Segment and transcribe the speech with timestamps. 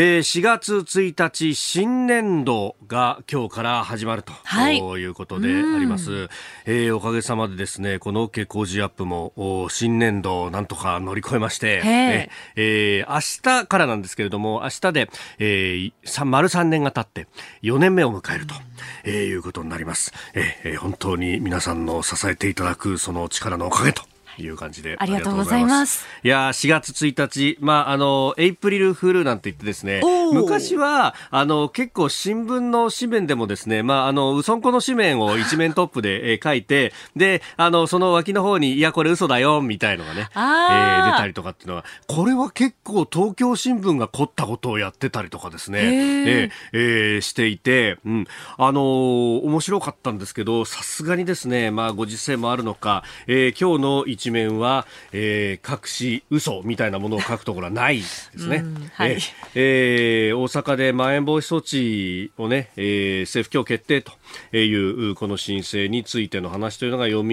[0.00, 6.28] ー、4月1日新年度が今日から始まると、はい、いうことであります、
[6.66, 17.28] えー、おかげさまでですねこの OK 工事アップも新年度なんとか乗り越えまして、ええー、明日からなんですけれども明日で、えー、丸3年が経って
[17.62, 18.54] 4年目を迎えると、
[19.02, 24.04] えー、いうことになります、えー、本当に皆さんの支えていただくその力のおかげと
[24.42, 24.96] いう感じで。
[24.98, 26.06] ありがとうございます。
[26.22, 27.58] いや4月1日。
[27.60, 30.00] まああのエイプリルフールなんて言ってですね。
[30.32, 58.64] 昔はあの結構新聞の紙面でもですねまああのうそんこの紙面を 一面トップで、えー、書いてであのその脇の方にいやこれ嘘だよみたいのがね、えー、出たりとかっていうのはこれは結構東京新聞が凝ったことをやってたりとかですね、えー、えー、していて、うん、あのー、面白かったんですけどさすがにですねまあご時世もあるのか、えー、今日の一面は、えー、隠し嘘みたいなものを書くところはないですね。
[58.94, 59.18] はい、
[59.54, 67.26] えー、大阪でまん延防止措置をね、えー、政府今日決定というこの申請についての話というのが読売、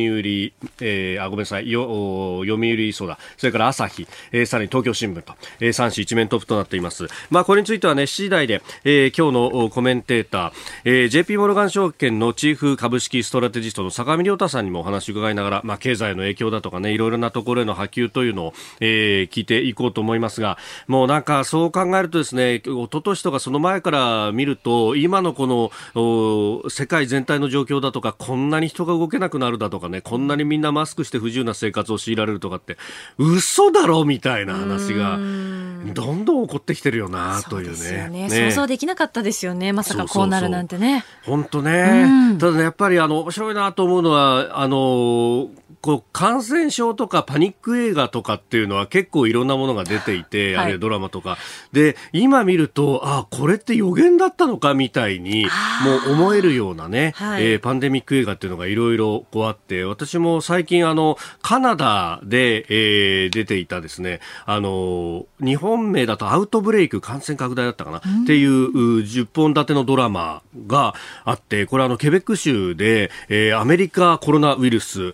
[0.82, 7.08] えー、あごめんなさいよ読売そうだそれから朝日、えー、さらに東京新聞と、えー、3紙一面トップとなっています。
[7.30, 10.52] まあこれについてはね7時台で、えー、今日のコメンテーター、
[10.86, 32.78] えー、JP モルガン証券のチーフ株式ストラテジストの坂上亮太さんにもお話を伺いながら、まあ経済の影響だとかねいろいろなところへの波及というのを、えー、聞いていこうと思いますが、もうなんかそう考えるとですね、一昨年とかその前から見ると、今のこの世界全体の状況だとか、こんなに人が動けなくなるだとかね、こんなにみんなマスクして不自由な生活を強いられるとかって、
[33.18, 39.74] 嘘だろみたいな話が、どんどん起こってきてるよなというねね、ね、想像できなかったですよね。
[39.74, 41.06] まさかこうなるなんてね。
[41.24, 42.38] 本当ね。
[42.40, 45.50] ただね、やっぱりあの、面白いなと思うのは、あの、
[45.82, 51.38] こう感染症とかパニック映画とかっていうのは結構いろんなものが出ていて、はい、あるいはドラマとか。
[51.72, 55.46] で、今見ると、あ、これって予言だったのかみたいに、
[55.84, 75.14] もう思えるようなね、はい、えー、パンデミック映画っていうのがいろいろこうあって、私も最近あの、カナダで、えー、出ていたですね、あの、日本名だとアウトブレイク感染拡大だったかな、っていう10本立てのドラマがあって、これあの、ケベック州で、えー、アメリカコロナウイルス、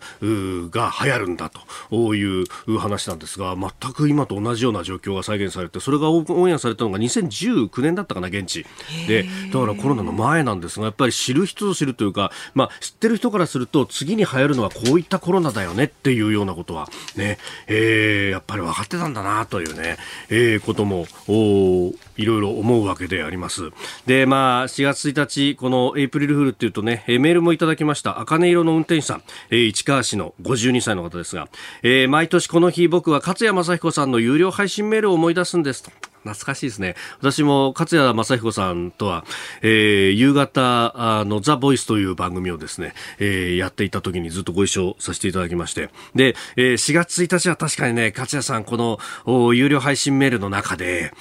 [0.69, 2.45] が流行るんだという
[2.77, 8.65] 話なんですが全く今と同じような状況が再現されてそれがオンエアされたのが2019年だったかな現地。
[9.07, 17.37] でだからコロナの前なんですがやっぱり知る人ぞ知るというか、まあ、知ってる人からすると次に流行るのはこういったコロナだよねっていうようなことはね、
[17.67, 19.97] えー、やっぱり分かってたんだなというね、
[20.29, 21.05] えー、ことも
[22.21, 23.71] いろいろ思うわけであります。
[24.05, 28.19] で、まあ、4月1日、このエイプリルフールっていうとね、メールもいただきました。
[28.19, 31.47] 茜色の運転手さん、市川市の52歳の方ですが、
[31.83, 35.91] えー、毎年この日僕は勝谷正彦さんの有料配信メールを思い出すんですと。
[36.23, 36.95] 懐かしいですね。
[37.19, 39.25] 私も勝谷正彦さんとは、
[39.61, 45.89] えー、夕方のザ・ボイスという番組をですね、えー、やっていた時にずっとご一緒させていただきまして。
[46.15, 48.77] で、えー、4月1日は確かにね、勝谷さんこ
[49.25, 51.11] の有料配信メールの中で、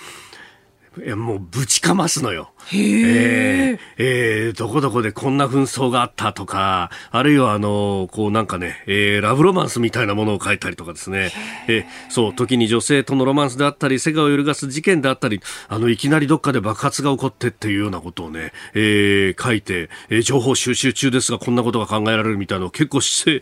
[0.99, 2.53] いやもうぶちかますのよ。
[2.73, 11.33] えー、えー、どこどこでこんな紛争があったとか、あるいはあの、こうなんかね、えー、ラブロマンスみたいなものを書いたりとかですね、
[11.67, 23.41] えー、そう、時に女性とのロマンスであったり、世界を揺るがす事件であったり、あの、いきなりどっかで爆発が起こってっていうようなことをね、えー、書いて、えー、情報収集中ですが、こんなことが考えられるみたいなのを結構精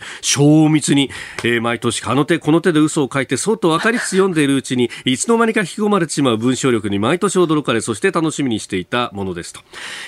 [0.69, 1.11] 密に、
[1.45, 9.61] えー、毎年、あの手この手で嘘を書いて、そうと分かりつつ読んでいるうちに、いつの間にか引き込まれてしまう文章力に毎年驚かれ、そして楽しみにしていたものですと、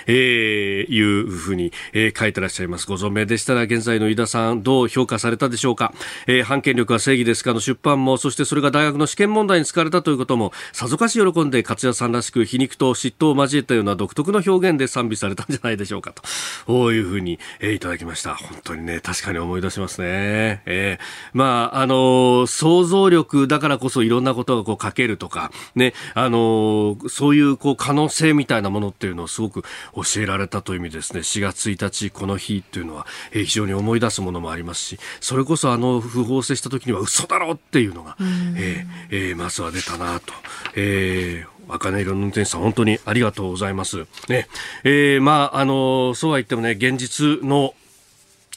[0.06, 2.86] えー、いうふうに、えー、書いてらっしゃいます。
[2.86, 5.92] ご存命でしたら、現在の井田さん、どう評価されたでしょうか？
[6.26, 16.12] えー、反権力は正義ですかの出版も、そしてそれが大学の試験問題に使われたということも、さぞかし喜んで、勝谷さんらしく皮肉と嫉妬を交えたような独特の表現で賛美されたんじゃないでしょうか？
[16.12, 16.22] と、
[16.66, 18.34] こういうふうに、えー、いただきました。
[18.34, 20.62] 本当にね、確かに思い出しますね。
[20.66, 29.62] えー、まあ、あのー、想像力だからこそいろんなことがこう書けるとか、ね、あのー、そういうこう可能性みたいなものっていうのをすごく
[29.94, 40.32] 教えられたという意味ですね4月1日この日というのは、えー、非常に思い出すものもありますしそれこそあの不法制した時には嘘だろっていうのが、えーえー、まずは出たなと。
[40.76, 44.06] えー茜色の運転手さん、本当にありがとうございます。
[44.28, 44.48] ね、
[44.82, 47.74] えー、まあ、あの、そうは言ってもね、現実の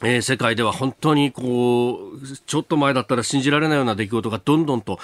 [0.03, 4.99] えー、世界では本当にこう、ちょっと前だったら信じられないような出来事がどんどんと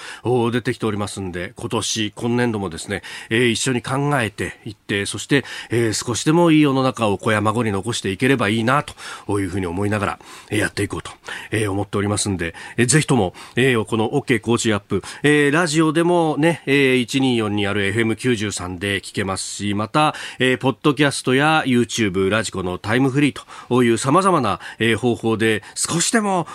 [0.52, 8.84] 出てきておりますんで、今年、今年度もですね、えー、一緒に考えていって、そして、えー、少しでもいい世の中を子や孫に残していければいいな、
[9.26, 10.18] というふうに思いながら、
[10.50, 11.10] えー、やっていこうと、
[11.50, 26.46] えー、思っておりますんで、えー、ぜひとも、えー、この OK コーチアップ、えー、ラジオでもね、えー、124にある FM93 で聞けますし、また、えー、ポッドキャストや YouTube、ラジコのタイムフリーという様々な、えー方法で少しでも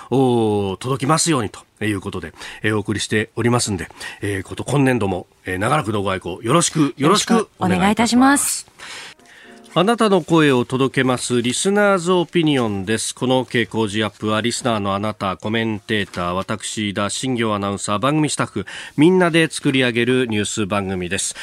[0.80, 3.90] 届きますようにということで、えー、お送りしておりますんで、
[4.22, 8.68] えー、こと今年度も、えー、長らくのご愛顧よろしくよろしくお願いいたします。
[9.78, 13.14] あなたの声を届けますリスナーズオピニオンです。
[13.14, 18.66] この傾向時アップはリスナーのあなた、コメンテーター、私、田新行アナウンサー、番組スタッフ、
[18.96, 21.36] みんなで作り上げるニュース番組です。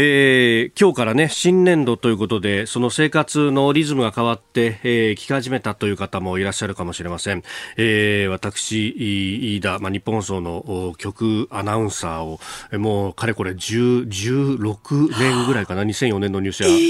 [0.00, 7.42] えー、今日からね、新年度ということで、その生活のリズムが変わって、えー、聞き始めたという方もいらっしゃるかもしれません。
[7.76, 8.94] えー、私、
[9.56, 12.38] 飯田、まあ、日本放送の曲アナウンサーを、
[12.78, 16.82] もう、かれこれ10、16年ぐらいかな、2004年の入社なので、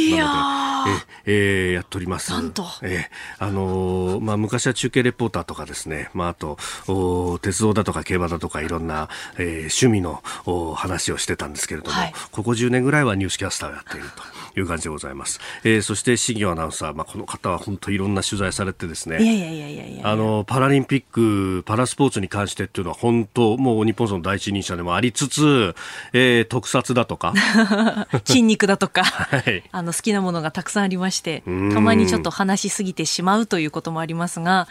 [1.24, 2.30] ええー、やっております。
[2.32, 2.66] なんと。
[2.82, 6.58] えー、あのー、まあ、昔は中継レポーターとかですね、まあ、あと、
[6.88, 9.08] お鉄道だとか競馬だとかいろんな、
[9.38, 14.06] えー、趣味のお話をしてたんですけれども、はい、ここ10年ぐらいはニュースキャスターをやっている
[14.54, 15.40] という感じでございます。
[15.64, 25.74] えー、そして、新業アナウンサー、まあ、この方は本当いろんな取材されてですね、いやいやいやいやいやあの、パラリンピック、パラスポーツに関してっていうのは本当、もう日本その第一人者でもありつつ、
[26.12, 27.34] えー、特撮だとか、
[28.24, 31.42] 筋肉だとか、はい、あの、好きなものがたくさんありまして、
[31.72, 34.68] たまにちょっと話しすぎてしまうということもありますが、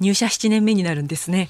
[0.00, 1.48] 入社7年目になるんですね。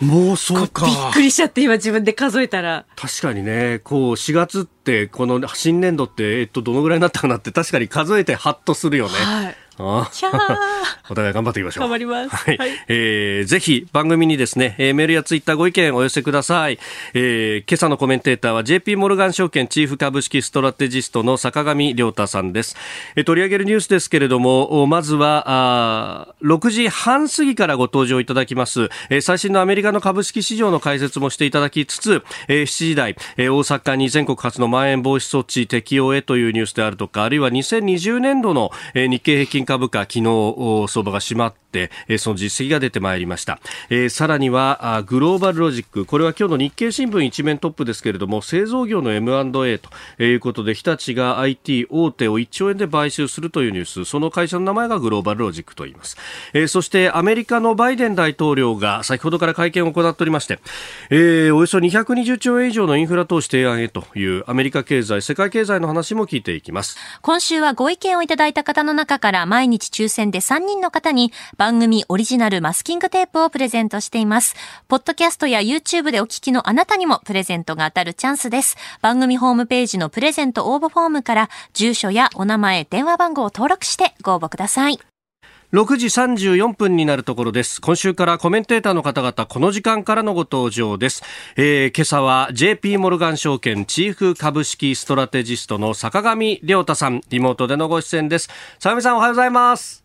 [0.00, 0.86] もうそうか。
[0.86, 2.84] びっくりしちゃって今自分で数えたら。
[2.96, 9.14] 確かにね、こう4月ってこの新年度ってえっとどのぐらいになったかなって確かに数えてハッとするよね。
[9.14, 9.56] はい。
[9.78, 10.10] あ
[11.10, 11.82] お互い頑張っていきましょう。
[11.82, 12.36] 頑張ります。
[12.36, 12.56] はい。
[12.56, 16.78] はい、えー、ぜひ番組にですね、えー、メールやツイッターご意見お寄せください。
[17.12, 22.76] えー、今朝のコメンテーターは JP モルガン証券チーフ株式ストラテジストの坂上亮太さんです。
[23.16, 40.22] えー、取り上げるニュースですけれども、まずは、あ6時半過ぎからご登場いただきます、えー、最新のアメリカの株式市場の解説もしていただきつつ、えー、7時台、えー、大阪に全国初のまん延防止措置適用へというニュースであるとか、あるいは2020年度の、えー、日経平均株価、昨日
[40.88, 43.60] 相場が閉まって、その実績が出てまいりました。
[43.90, 56.16] えー、さらにはグローバルロジック、これは今日の日経新聞一面トップですけれども、製造業の M&A ということで、日立が IT 大手を1兆円で買収するというニュース、その会社の名前がグローバルロジックと言います。
[56.52, 60.58] えー、そしてアメリカのバイデン大統領が先ほどから会見を行っておりまして、
[61.10, 66.96] えー、およそ220兆円以上のインフラ投資提案へというアメリカ経済、世界経済の話も聞いていきます。
[67.22, 74.56] 今週はご意見をいただいた方の中から毎日抽選で3人の方に番組オリジナルマスキングテープをプレゼントしています。
[74.88, 78.76] ポッドキャストや YouTube でお聞きのあなたにもプレゼントが当たるチャンスです。
[79.00, 85.13] 番組ホームページのプレゼント応募フォームから住所やお名前、電話番号を登録してご応募ください。
[85.74, 87.80] 6時34分になるところです。
[87.80, 91.24] 今週からコメンテーターの方々、この時間からのご登場です。
[91.56, 98.50] えー、今朝は JP モルガン証券チーフ株式ストラテジストの坂上亮太さん、リモートでのご出演です。
[98.78, 100.03] 坂上さんおはようございます。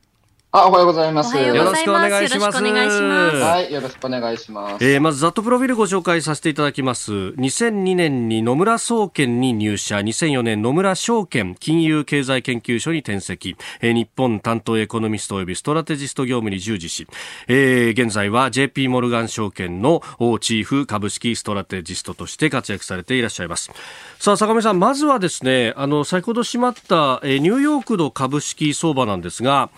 [0.51, 1.37] あ、おはようございます。
[1.37, 2.57] よろしくお願いします。
[2.63, 4.83] はい、よろしくお願いします。
[4.83, 7.11] えー、まず、ざっとプロフィールご紹介させていただきます。
[7.13, 17.05] 2002年に野村総研に入社、2004年野村証券金融経済研究所に転籍、えー、日本担当エコノミスト及びストラテジスト業務に従事し、
[17.47, 20.01] えー、現在は JP モルガン証券の
[20.41, 23.69] チーフ株式ストラテジストとして活躍されていらっしゃいます。
[24.17, 29.69] さあ、坂上さん、まずはですね、あの、先ほど閉まった、えー、ニューヨークの株式相場なんですが、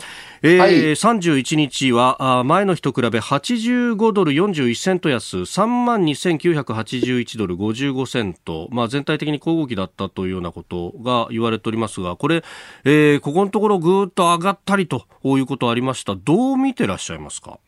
[0.44, 12.44] えーはい、31日は前の日と比べ85ドル41セント安3万2981ドル55セント、まあ、全体的に小動きだったというようなことが言われておりますがこれ、
[12.86, 16.16] えー、ここのところぐーっと上がったりということありました。
[16.16, 17.60] どう見てらっしゃいますか？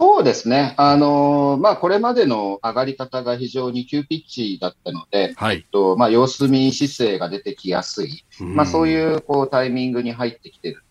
[0.00, 0.74] そうですね。
[0.78, 10.84] あのー、まあ、これまでの上がり方が非常に急ピッチだったので、はい、えっと、まあ、様子見姿勢が出てきやすい、まあ、そういう、こう、タイミングに入ってきてる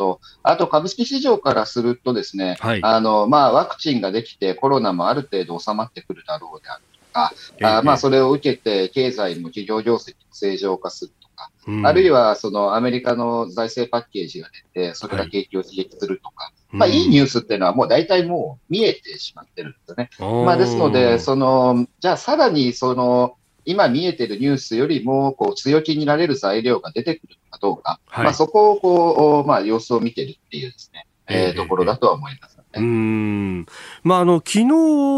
[0.00, 20.08] と、あと株式市場からするとですね、はい、あの、まあ、ワクチンができてコロナもある程度収まってくるだろうであるとか、えー、あまあ、それを受けて経済も企業業績も正常化するとか、うん、あるいはそのアメリカの財政パッケージが出て、それが景気を刺激するとか、はい、まあ、いいニュースっていうのはもう大体もう見えてしまってるんですよね。
[20.46, 32.58] まあ、ですので、その、じゃあさらにその、今見えてるニュースよりも、こう、強気になれる材料が出てくるかどうか、はい、まあ、そこをこう、まあ、様子を見てるっていうですね、えー、ところだとは思います。
[32.72, 33.66] うん。
[34.04, 34.64] まあ、あの昨日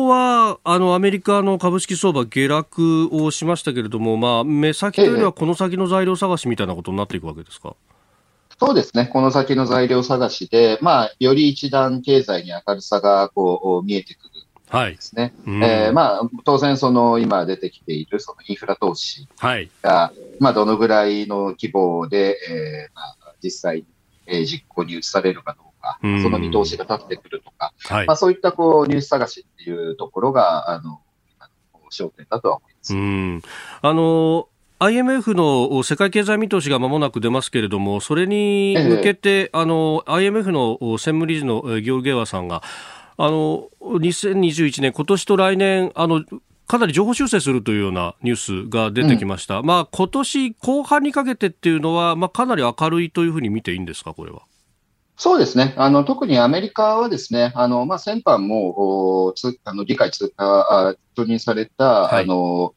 [0.09, 7.77] はあのアメリカの株式相場下落をしましたけれども、まあ、目先というよりはこの先の材料探しみたいなことになっていくわけですか？
[8.59, 14.32] そうですね、この先の材料探しで、まあ、より一段経済に明るさがこう見えてくる
[14.73, 15.33] ですね。
[15.47, 19.71] はい、えー、まあ、当然、その今出てきているそのインフラ投資が、はい、
[20.41, 23.85] まあ、どのぐらいの規模で、えーまあ、実際に、
[24.27, 31.01] えー、実行に移されるかどうか、その見通しが立ってくるとか、はい、まあ、そういったこうニュース探しっていうところが、あの、
[31.93, 32.95] 焦点だとは思います。
[32.95, 33.43] うん。
[33.83, 34.49] あの
[34.81, 42.65] IMF の世界経済見通しがまもなく出ますけれども、それに向けて、ええ、あの IMF の専務理事のギョルゲワさんが、
[43.25, 46.25] あの2021年、今年と来年、あの
[46.67, 54.43] かなり情報修正するというようなニュースが出てきました、うん、まあ今年後半にかけてっていうのは、まあ、かなり明るいというふうに見ていいんですか、これは？
[55.17, 55.73] そうですね。
[55.77, 62.75] あの、特にアメリカはですね、あの、まあ、先般も、おつあの、理解通貨、承認された、はい、あの、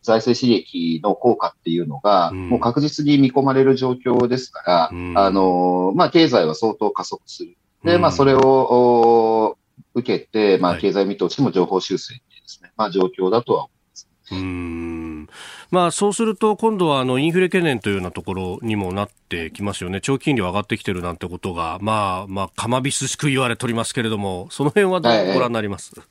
[0.00, 7.58] 財政刺激の効果っていうのが、うん、もう確実に見込まれる状況ですから、うん、あの、まあ、経済は相当加速する。
[7.84, 9.58] で、まあ、それを、
[9.94, 14.08] 受けて、まあ、経済見通しも情報修正ですね、はい、まあ、状況だとは思います。
[14.32, 15.28] うん。
[15.70, 26.06] まあ、そうすると、今度はあのインフレ懸念というようなところにもなってきますよね、長期金利は上がってきてるなんてことが、まあ、まあ、かまびすしく言われておりますけれども、その辺はどうご覧になります、はい、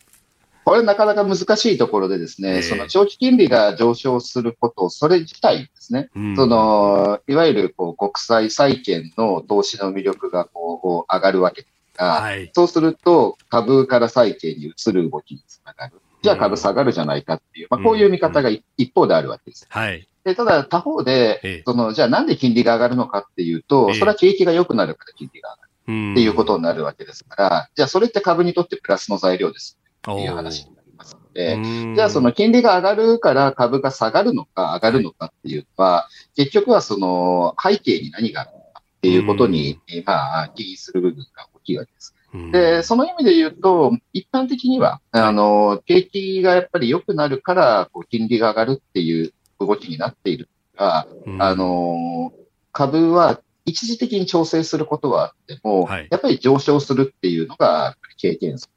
[0.66, 16.01] これ、なかなか難しいところで、ですね、えー、その長期金利が上昇すること、それ自体ですね、うん、そのいわゆるこう国際債券の投資の魅力がこう上がるわけですが、はい、そうすると株から債券に移る動きにつながる。
[16.24, 19.65] じゃあ株下がるじゃないかっていう、まあ、こういう見方が一方であるわけです。
[19.70, 20.08] はい。
[20.24, 29.79] でただ、他方で、その、じゃあなんで金利が上がるのかっていうと、それは景気が良くなるから金利が上がるっていうことになるわけですから、じゃあそれって株にとってプラスの材料です
[30.12, 42.15] っていう話になりますので、じゃあその金利が上がるから株が下がるのか上がるのかっていうのは、結局はその背景に何があるのかっていうことに、まあ、起因する部分が大きいわけです。
[42.51, 51.08] で、その意味で言うと、一般的には、あの、景気がやっぱり良くなるから、こう、金利が上がるっていう動きになっているが、
[51.39, 52.32] あの、
[52.72, 58.70] 株は一時的に調整することはあっても、はい、やっぱり上昇するっていうのが、経験す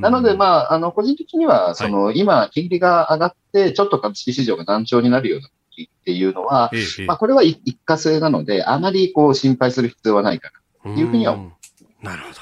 [0.00, 11.52] なので、まあ、あの、個人的には、その、はい、今、金利が上がって、ちょっと株式市場が難聴になるような時っていうのは、ええ、まあ、これは一過性なので、あまりこう、心配する必要はないかな、というふうには思
[12.02, 12.34] なるほど。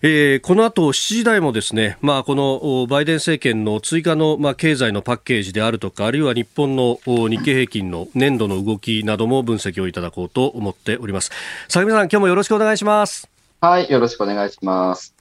[0.00, 11.32] えー、この後7時台もですね、まあ、このバイデン政権の追加の、まあ、経済のパッケージであるとか、あるいは日本の日経平均の年度の動きなども分析をいただこうと思っております。
[11.68, 13.28] 相見さん、今日もよろしくお願いします。
[13.60, 15.17] はい、よろしくお願いします。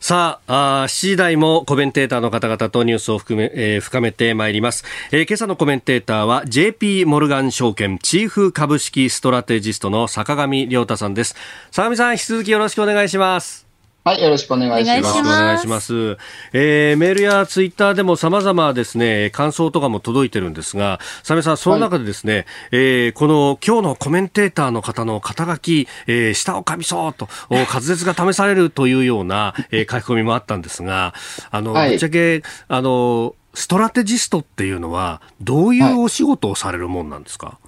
[0.00, 11.34] さああ、7時台もコメンテーターの方々とニュースを含め、えー、深めてまいります、えー、今朝のコメンテーターは JP モルガン証券チーフ株式ストラテジストの坂上亮太さんです。
[11.70, 13.65] 坂上さん、引き続きよろしくお願いします。
[14.06, 15.18] はい、よろしくお願いします。
[15.18, 16.16] お願いします。
[16.52, 31.12] えー、メールやツイッターでも様々ですね、感想とかも届いてるんですが、サメさん、その中でですね、はい、えー、この今日のコメンテーターの方の肩書き、えー、舌を噛みそうと、滑舌が試されるというような、えー、書き込みもあったんですが、
[31.50, 37.65] あの、はい、ぶっちゃけ、あの、ストラテジストっていうのは、どういうお仕事をされるもんなんですか、はい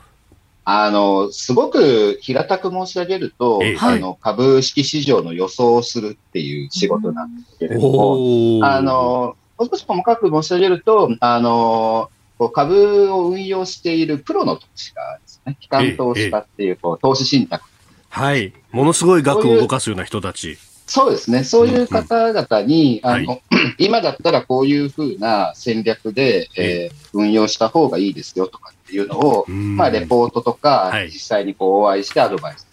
[0.71, 12.11] あの、すごく平たく申し上げると、あの、株式市場の予想をするっていう仕事なんですけれども、あの、もう少し細かく申し上げると、あの、
[12.53, 15.57] 株を運用しているプロの投資家ですね。
[15.59, 17.65] 機関投資家っていう、こう、投資信託。
[18.11, 18.53] はい。
[18.71, 20.59] ものすごい額を動かすような人たち。
[20.87, 21.45] そうですね。
[21.45, 23.43] そういう方々に、うんうん、あの、はい、
[23.79, 32.67] 今だったらこういうふうな戦略で、えー、運用した方がいいですよとかっていうのを、まあ、レポートとか、実際にこうお会いしてアドバイス。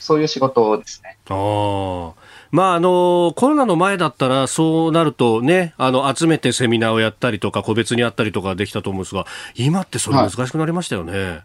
[0.00, 1.16] そういう仕事ですね。
[1.28, 2.12] あ
[2.50, 11.12] まああのコロナの前だったらそうなるとねあの集めてセミナーをやったりとか個別にやったりとかできたと思うんですが今ってそれ難しくなりましたよね。
[11.12, 11.44] はい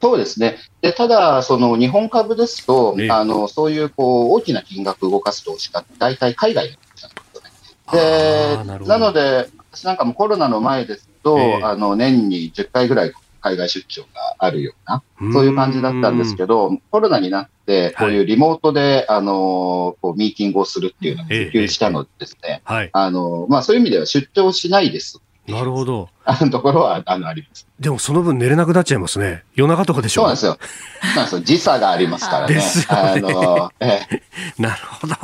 [0.00, 0.58] そうですね。
[0.80, 6.76] で、ただ、その日本株ですと、あの、そういうこう、大きな金額動かす投資家大体海外の
[7.92, 13.12] で、なので、私なんかもコロナの前ですと、あの、年に10回ぐらい
[13.48, 15.02] 海外出張があるような、
[15.32, 26.10] そういう感じだったんですけど、コロナになって、こういうリモートで、はい、あの、こうミーティングをするっていうのが普及したのでですね、はい、あの、まあそういう意味では出張しないですなるほど。
[26.26, 27.66] あのところは、あの、あります。
[27.80, 29.44] でもその分寝れなくなっちゃいますね。
[29.54, 30.58] 夜中とかでしょそうなんですよ。
[31.00, 31.40] そうなんですよ。
[31.40, 32.54] 時差がありますからね。
[32.54, 33.00] ですよね。
[33.00, 34.22] あの、ええ、
[34.60, 35.14] なるほど。
[35.14, 35.16] い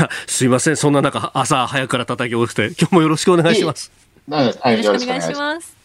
[0.00, 0.76] や、すいません。
[0.76, 3.90] そんな中、朝早くから叩き起きて、今日もよろしくお願いします。
[4.30, 4.46] はい、
[4.82, 5.77] よろしくお願いします。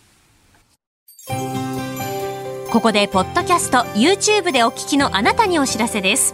[1.28, 6.34] ここで、ポッドキャスト、YouTube でお聞きのあなたにお知らせです。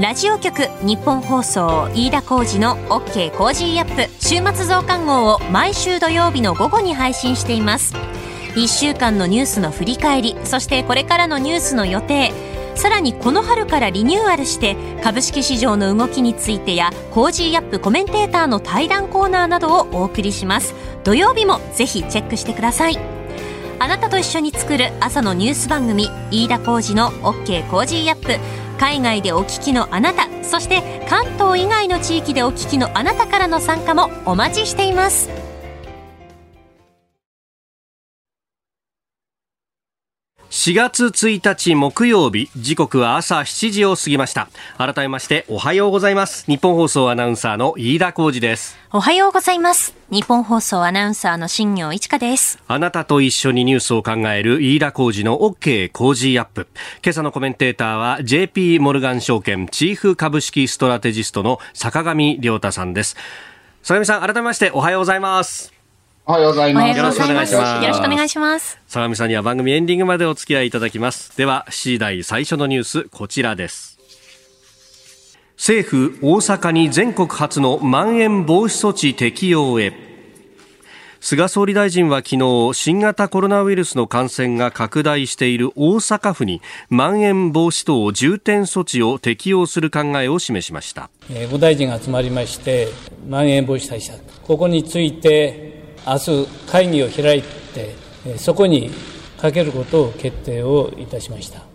[0.00, 7.94] ラジオ局日本放送飯田浩二の OK コージーアップ週末増刊号を毎週土曜日の午後に配信しています。
[8.54, 12.32] 1週間のニュースの振り返りそしてこれからのニュースの予定
[12.74, 20.74] さらにこの春からリニューアルして株式市場の動きについてや Cozy up コメンテーターの対談コーナーなどをお送りします。
[21.04, 23.15] 土曜日もぜひチェックしてください。
[23.78, 28.38] あなたと一緒に作る朝のニュース番組飯田浩二の OK コージーアップ。
[28.78, 35.45] 海外でお聞きのあなたそして関東以外の地域でお聞きのあなたからの参加もお待ちしています。
[40.56, 44.48] 4月1日木曜日時刻は朝7時を過ぎました。
[44.78, 46.46] 改めましておはようございます。
[46.46, 48.74] 日本放送アナウンサーの飯田浩二です。
[48.90, 49.94] おはようございます。
[50.10, 52.58] 日本放送アナウンサーの新業一華です。
[52.66, 56.68] あなたと一緒にニュースを考える飯田浩二の OK 工事アップ。
[57.04, 63.14] 今朝のコメンテーターは JP モルガン証券チーフ株式ストラテジストの坂上亮太さんです。
[63.82, 65.75] 坂上さん改めましておはようございます
[66.28, 66.98] おはようございます。
[66.98, 67.84] よろしくお願いします。
[67.84, 68.80] よろしくお願いします。
[68.88, 71.36] 相模さんには番組エンディングまでお付き合いいただきます。
[71.36, 73.96] では、7時台最初のニュース、こちらです。
[75.56, 79.92] 政府、大阪に全国初のまん延防止措置適用へ。
[81.20, 92.88] 菅総理大臣は昨日新型コロナウイルスの感染が拡大している大阪府にまん延防止等重点措置を適用する考えを示しました、えー、大臣が集まりまして
[93.26, 95.75] まん延防止対策ここについて
[96.06, 97.94] 明日会議を開いて、
[98.38, 98.90] そこに
[99.40, 101.66] かけることを決定をいたしました。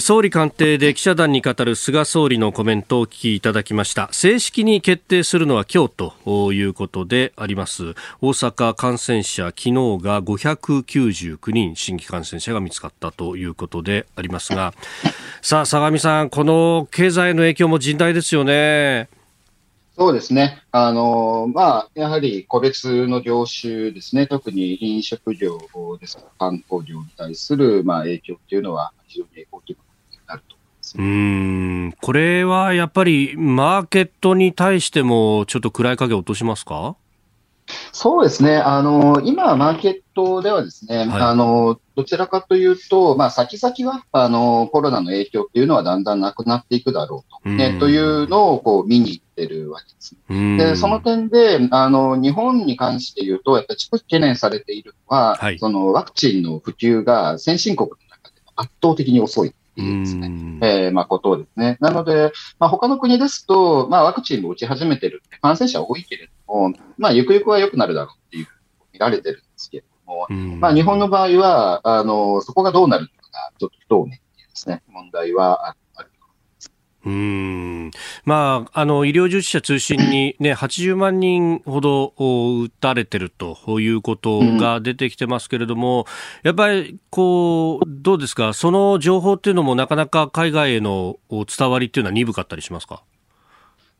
[0.00, 4.08] 総理官邸で記者団に語る菅総理のコメントをお聞きいただきました。
[4.10, 7.94] 正式に決定するのは今日ということであります。
[8.20, 14.74] 大阪感染者昨日が599人新規感染者が見つかったということでありますが。
[15.40, 19.08] さあ相模さんこの経済の影響も甚大ですよね。
[19.98, 20.62] そうですね。
[20.72, 25.58] あの、まあ、やはり個別の業種ですね、特に飲食業
[25.98, 29.78] ですとか観光業に対する、まあ、影響っていうのは非常に大きく
[30.28, 30.98] なると思います。
[30.98, 36.96] うん、これはやっぱりマーケットに対してもちょっと暗い影を落としますか？
[37.92, 38.56] そうですね。
[38.56, 50.16] あの、今、マーケットではですね、はい、あの、どちらかというと、まあ、先々は、あの、コロナの影響っていうのはだんだんなくなっていくだろうと、ね、というのを、こう、見に行ってるわけです。
[50.28, 59.54] で、その点で、あの、日本に関して言うと、やっぱり懸念されているのは、はい、その、ワクチンの普及が先進国の中で圧倒的に遅い。
[59.82, 61.76] いうですね、えー、まあ、ことですね。
[61.80, 65.22] なので、まあ、他の国ですと、まあ、ワクチンも打ち始めてる。
[65.42, 68.46] 感染者多いけれども、まあ、ゆくゆくは良くなるだろうっていう
[68.92, 70.26] 見られてるんですけれども、
[70.58, 74.20] まあ、日本の場合は、あの、そこがどうなるのか、ちょっと不透明で
[74.54, 75.76] すね、問題はあ
[77.06, 77.90] うん。
[78.24, 86.06] まあ、あの医療従事者中心に、ね、80万人ほど打たれてるということが出てきてますけれども、
[86.42, 93.04] やっぱりこうどうですか、その情報っていうのもなかなか海外への伝わりっていうのは鈍かったりしますか？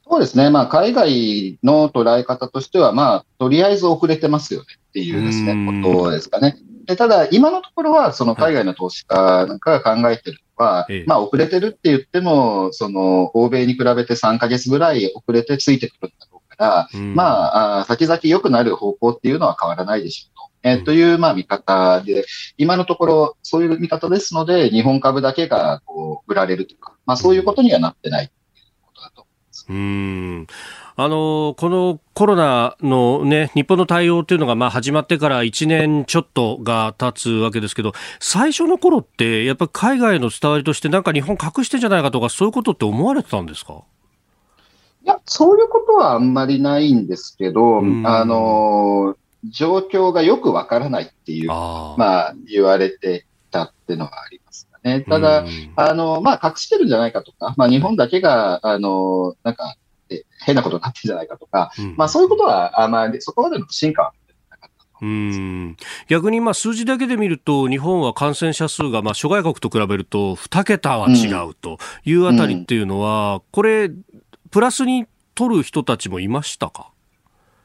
[0.09, 6.57] そうですね、まあ、海外の捉え方としては、まあ、とりあえず遅れてますよねっていうですね、ことですかね。
[6.87, 20.69] でただ、今のところは、その海外の投資家なんかが考えてるのは、はい、まあ、遅れてるって言っても、その、欧米に比べて3ヶ月ぐらい遅れてついてくるんだろうから、うん、まあ、先々良くなる方向っていうのは変わらないでしょうと。
[20.69, 22.25] えー、という、まあ、見方で、
[22.57, 29.67] 今のところ、そういう見方ですので、日本株だけが、こう、売られるとか、まあ、そういうことにはなってないということだと思います。
[29.69, 30.47] うん
[30.99, 43.83] あのこのコロナの、ね、日本の対応というのがまあ始まってから1年ちょっとが経つわけですけど、最初の頃って、やっぱり海外の伝わりとして、なんか日本隠してんじゃないかとか、そういうことって思われてたんですか？
[45.05, 49.17] いや、そういうことはあんまりないんですけど、あの
[49.51, 55.03] 状況がよくわからないっていう、あまあ、言われてたっていうのはありますかね。
[55.03, 55.45] ただ、
[55.77, 59.77] あの、まあ、隠してるんじゃないかとか、まあ、日本だけが、あの、なんか、
[60.45, 64.13] 変なことになってるんじゃないかとか、うん、まあそういうことは、あまり、そこまでの不信感は
[65.03, 65.77] うん
[66.09, 73.91] 逆にまあ数字だけで見ると、日本は感染者数がまあ諸外国と比べると2桁は違うというあたりっていうのは、これ、
[74.51, 76.93] プラスに取る人たちもいましたか？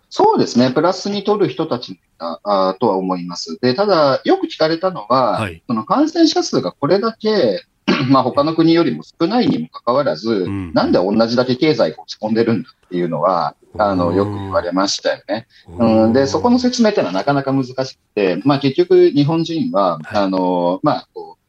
[0.09, 3.57] そうですね、プラスに取る人たちあとは思います。
[3.61, 7.63] でただ、よく聞かれたのは、はい、その感染者数がこれだけ
[8.03, 15.47] まあ他の国よりも少ないにもかかわらず、うん、なんで同じだけ経済が落ち込んでるんだっていうのは、あの、よく言われましたよね。
[15.67, 21.41] うん、で、そこの説明っていうのはなかなか難しくて、まあ結局日本人は、はい、あの、まあ、こう、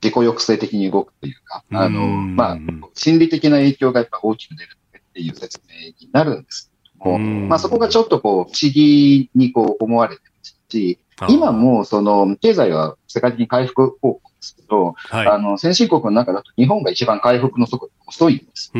[0.00, 2.58] 自己抑制的に動くというか、あの、まあ、
[2.94, 10.98] 心理的な影響がやっぱ大きく出るっていう説明になるんですけども、まあそこがちょっとこう、不思議にこう思われてますし、
[11.28, 18.72] 今もその経済は世界的に回復方向ですけど、はい、あの先進国の中だと日本が一番回復の速度が遅いんです。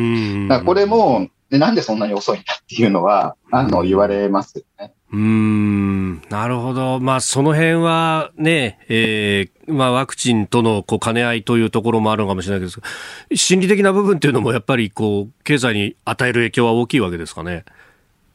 [0.47, 4.93] だからこれもで、なんでそんなに遅いんだっていうのは、あの、言われますよね。
[5.11, 6.99] うん、なるほど。
[6.99, 12.85] まあ、その辺はね、えー、まあ、ワクチンとのこう兼ね合いというところもあるのかもしれないですが、
[13.33, 17.65] 心理的な部分っていうのもやっぱりこう、経済に与える影響は大きいわけですかね？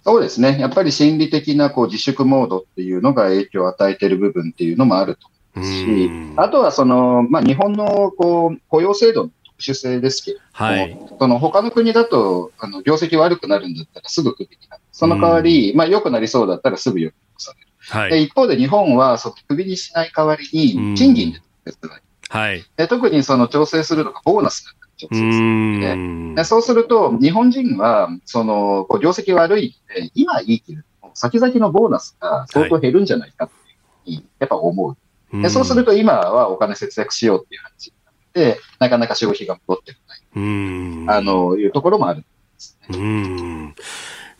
[0.02, 0.58] そうですね。
[0.58, 5.28] やっぱり心理的なこう自粛モードっていうのが影響を与えている部分っていうのもあると
[5.62, 14.82] し、あとはその、まあ、日本のこう雇用制度の特殊性ですけれども、はい、その他の国だと、あの、業績悪くなるんだったらすぐクビになる。
[14.92, 17.68] その代わり、まあ良くなりそうだったらすぐ良くされる。
[17.78, 22.00] はい、で一方で日本は、そのクビにしない代わりに、賃金で手伝い。
[22.28, 34.96] はい、で特にその調整するのがボーナスなん調整するのでで、そうすると、日本人は、その、こう業績悪いんで、今いいけれども、先々のボーナスが相当減るんじゃないかっていうふうに、やっぱ思う。
[35.32, 37.92] でそうすると今はお金節約しようっていう話
[38.34, 40.20] て、なかなか消費が戻ってこない。
[40.36, 42.26] うんあの、いうところもあるんで
[42.58, 42.98] すね。
[42.98, 43.74] うん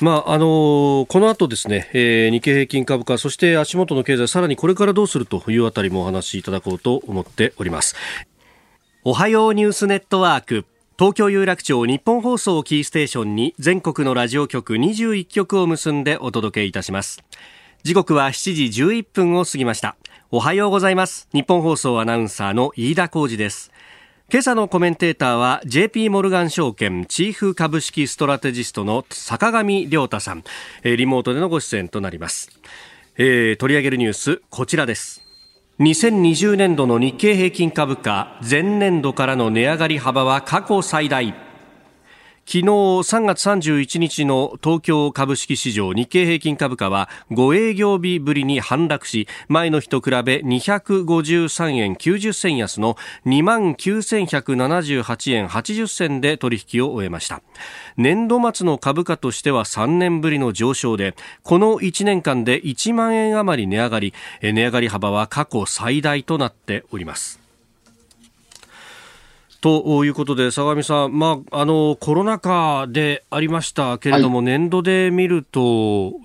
[0.01, 7.94] まああのこの後ですね、えー、日経平均株価、そして足元の経済、さらにこれからどうするというあたりもお話しいただこうと思っております。
[9.05, 10.66] おはようニュースネットワーク。
[10.99, 17.23] 東京有楽町日本放送キーステーションに全国のラジオ局21局を結んでお届けいたします。
[17.85, 19.97] 時刻は7時11分を過ぎました。
[20.37, 21.29] おはようございます。
[21.33, 23.70] 日本放送アナウンサーの飯田浩二です。
[24.29, 30.42] 今朝のコメンテーターは JP モルガン証券チーフ株式ストラテジストの坂上亮太さん、
[30.83, 32.51] リモートでのご出演となります、
[33.16, 35.23] えー、取り上げるニュースこちらです
[35.79, 41.33] 2020年度の日経平均株価前年度からの値上がり幅は過去最大
[42.47, 57.43] 昨日3月31日の東京株式市場日経平均株価は5営業日ぶりに反落し前の日と比べ253円90銭安の2万9178円80銭で取引を終えました。
[57.97, 64.15] 年度末の株価としては3年ぶりの上昇でこの1年間で1万円余り値上がり。
[64.43, 67.44] 値上がり幅は過去最大となっております。
[69.64, 75.61] ということで、相模さん、まあ、あのコロナ禍でありましたけれども、はい、年度で見ると、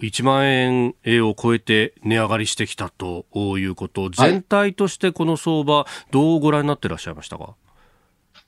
[0.01, 0.93] 1万円
[1.25, 3.25] を超えて値上がりしてきたと
[3.57, 7.55] いうこと、全体としてこの相場、どうご覧になっていらっしゃいましたか？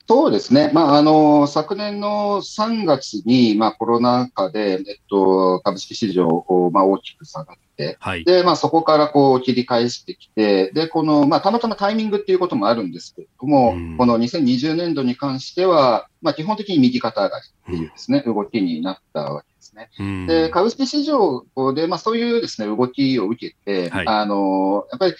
[0.08, 0.70] そうですね。
[0.74, 19.88] まあ、あの、昨年の3月に、まあ、コロナ禍で、えっと、株式市場、まあ、大きく下がって、はい、で、まあ、そこからこう、切り返してきて、で、この、まあ、たまたまタイミングっていうこともあるんですけれども、うん、この2020年度に関しては、まあ、基本的に右肩上がりっていうですね、うん、動きになったわけですね。
[20.00, 25.14] うん、で、株式市場で、まあ、そういうですね、動きを受けて、はい、あの、やっぱり、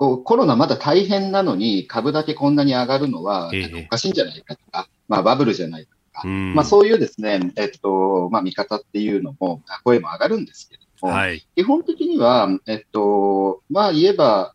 [0.00, 3.52] こうコロナまだ大変なのに株だけこんなに上がるのは、
[3.84, 14.54] おかしいんじゃないかとか、まあバブルじゃないかとか、まあそういうですね、えっと、まあ見方っていうのも、声も上がるんですけれども、はい、基本的には、えっと、まあ言えば、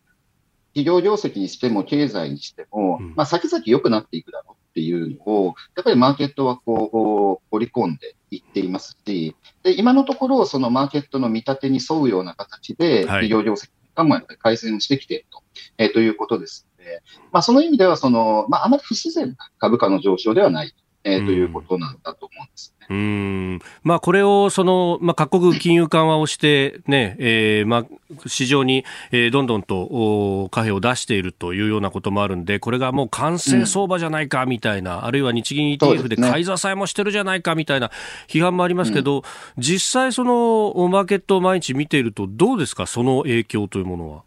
[0.74, 15.42] 企業業績にしても経済にしても、まあ先々良くなっていくだろうっていうのを、やっぱりマーケットはこう、織り込んでいっていますし、で、今のところ、そのマーケットの見立てに沿うような形で、企業業績がもやっぱり改善してきていると,、
[15.78, 22.75] えー、ということですので、まあ、その意味ではその、まあ、あまり不自然な株価の上昇ではない、えー、ということなんだと思うんです。
[22.88, 27.86] うんまあ、これをその、まあ、各国金融緩和をしてね、えーまあ、
[28.26, 37.90] 市場に、えー、どんどんと貨幣を出しているというようなこともあるんで、これがもう完成相場じゃないかみたいな、うん、あるいは日銀 ETF で買い支えもしてるじゃないかみたいな
[38.28, 39.22] 批判もありますけど、うん、
[39.58, 44.22] 実際、そのマーケットを毎日見ていると、どうですか、その影響というものは？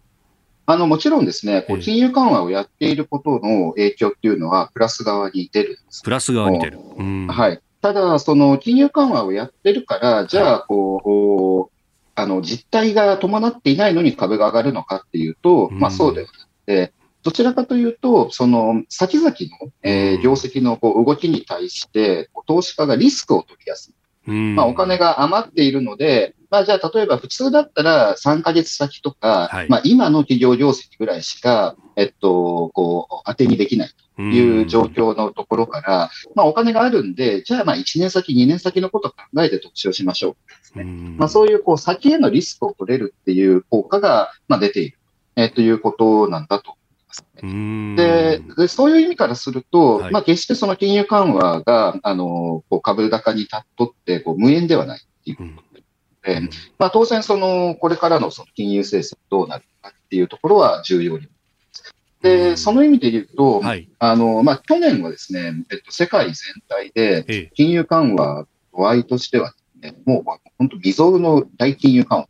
[0.66, 6.04] あの、もちろんですね、こう金融緩和をやっていることの影響っていうのは、プラス側に出るんです。
[6.04, 6.80] プラス側に出る。
[6.98, 7.60] うん、はい。
[7.82, 11.80] ただ、その金融緩和をやってるから、じゃあ、こう、
[12.16, 19.36] あの、実態が伴っていないのに株が上がるのかっていうと、まあそうではなくて、どちらかというと、その先々の、
[19.84, 23.94] えー、業績のこう動きに対して、投資家がリスクを取りやすい。
[24.32, 40.34] まあ、お金が余っているので、まあ、じゃあ、例えば普通だったら3ヶ月先とか、はい、まあ、今の企業業績ぐらいしか、えっと、こう、当てにできないという状況のところから、まあ、お金があるんで、じゃあ、まあ、1年先、2年先のことを考えて投資をしましょう。
[40.34, 40.84] ですね。
[40.84, 44.98] まあ、そういう、こう、先へのリスクを取れるっていう効果が、まあ、出ている、
[45.36, 46.76] えー、ということなんだと
[47.42, 55.70] でで、そういう意味からすると、はい、まあ、決してその金融緩和が、あの、こう株高に立っとって、こう無縁ではないっていうこと。
[56.22, 61.28] で、うん、まあ、当然、その、これからのその金融政策どうなるかっていうところは重要に
[62.22, 66.36] で、その意味で言うと、はい、あの、まあ、去年はですね、えっと、世界全
[66.68, 70.24] 体で、金融緩和度合いとしては、ね、もう、
[70.58, 72.28] 本当未曾有の大金融緩和。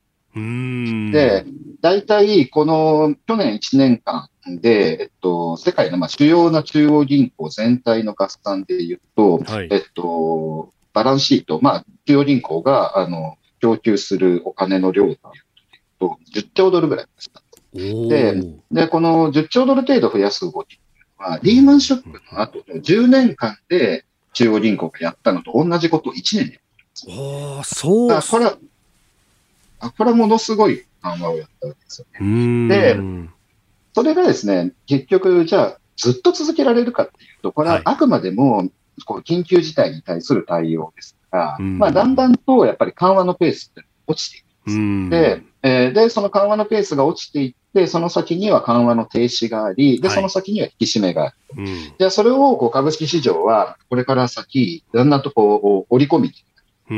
[1.11, 1.45] で、
[1.81, 4.29] 大体、この去年1年間
[4.61, 15.17] で、えっと、世界のまあ主要な中央銀行全体の合算で言うと、はい、えっと、バランスシート、まあ、中央銀行が、あの、供給するお金の量という
[15.99, 17.41] と、10兆ドルぐらいでした。
[17.73, 20.79] で、で、この10兆ドル程度増やす動き
[21.17, 26.61] は、リーマンショックの後の10年間で中央銀行がやったのと同じことを1年でやっ
[26.95, 28.21] たんですああ、そう。
[28.31, 28.57] これは、
[29.79, 32.67] あ、これはものすごい緩和をやったわけですよね。
[32.67, 32.99] で、
[33.93, 38.69] それがですね、結局、じゃあ、ずっと続けられるかっていうと、これはあくまでも、
[39.05, 45.41] こう緊急事態に対する対応ですから、はい、まあ、だんだんとやっぱり緩和のペースって落ちていくんです。
[45.41, 51.63] で、えー、で、その緩和のペースが落ちていって、その先には緩和の停止があり、で、その先には引き締めがある。
[51.63, 56.35] はい、じゃあ、それをこう株式市場は、これから先、だんだんとこう、織り込みで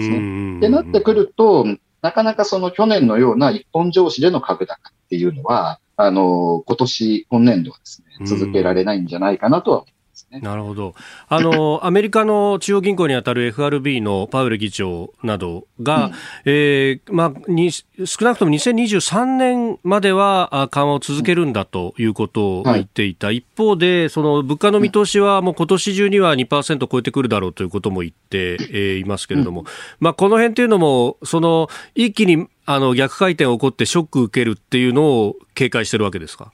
[0.01, 0.57] すね。
[0.57, 1.65] ってなってくると、
[2.01, 9.85] なかなかその去年のような一本上司での株高っていうのは、あの、今年、今年度はですね、続けられないんじゃないかなとは
[10.31, 10.39] ね。
[10.39, 10.93] なるほど。
[11.27, 16.13] あの、 アメリカの中央銀行にあたる FRB のパウエル議長などが、うん、
[16.45, 17.85] えー、まあ、に、少
[18.21, 23.27] なくとも2023年までは緩和を続けるんだということを言っていた。
[23.27, 29.67] はい、一方で、その物価の見通しはもう今年中には2%超えてくるだろうということも言って、えいますけれども、うん、
[29.99, 36.53] まあ、この辺というのも、その、一気にあの逆回転起こってショック受けるっていうのを警戒してるわけですか？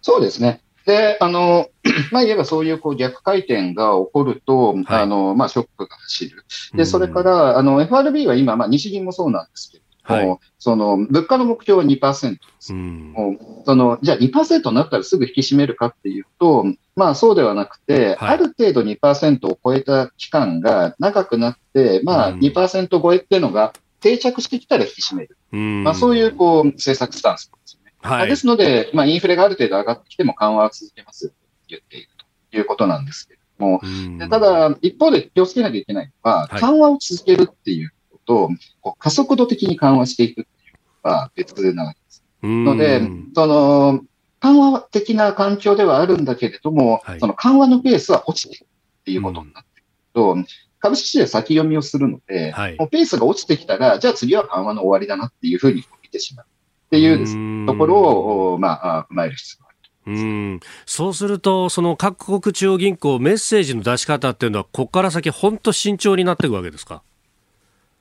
[0.00, 0.60] そうですね。
[0.86, 1.68] で、あの、
[2.12, 6.44] まあ言えばそういうこう逆回転が起こると、はい、あの、まあショックが走る。
[6.74, 9.84] で、それから、あの、FRB は今、まあ日銀もそうなんですけど
[10.22, 12.74] も、はい、その、物価の目標は2%です。
[12.74, 16.66] うん、その、じゃあ2%になったらすぐ引き締めるかっていうと、
[16.96, 25.36] まあそうではなくて、はい、ある程度2%を超えた期間が長くなって、まあ2%超えっていうのが定着してきたら引き締める。
[25.52, 31.36] うん、まあそういうこう政策スタンスですはい、ですので、まあ、インフレがある程度上がってきても緩和は続けますよと
[31.68, 32.08] 言っている
[32.50, 33.80] ということなんですけれども、
[34.28, 42.24] ただ、一方で気をつけなきゃいけないのは、緩和を続けるっていうことと、こう加速度的に緩和していくっていうのは別なわけです。
[42.42, 43.00] ので、
[43.34, 44.00] その、
[44.40, 48.66] 緩和的な環境ではあるんだけれども、はい、その緩和のペースは落ちていくっ
[49.04, 50.36] ていうことになってくると、
[50.80, 56.46] 株式市場先読みをするので、はい、もうペースが落ちてきたら、じゃあ次は緩和の終わりだなっていうふうに見てしまう。
[56.94, 60.12] っていうです、ね、ところを、まあ、踏まえる必要がある。
[60.12, 60.24] う
[60.56, 60.60] ん。
[60.86, 67.02] そうすると、その各国中央銀行、メッセージの出し方っていうのは、ここから先、本当、慎重になっていくわけですか？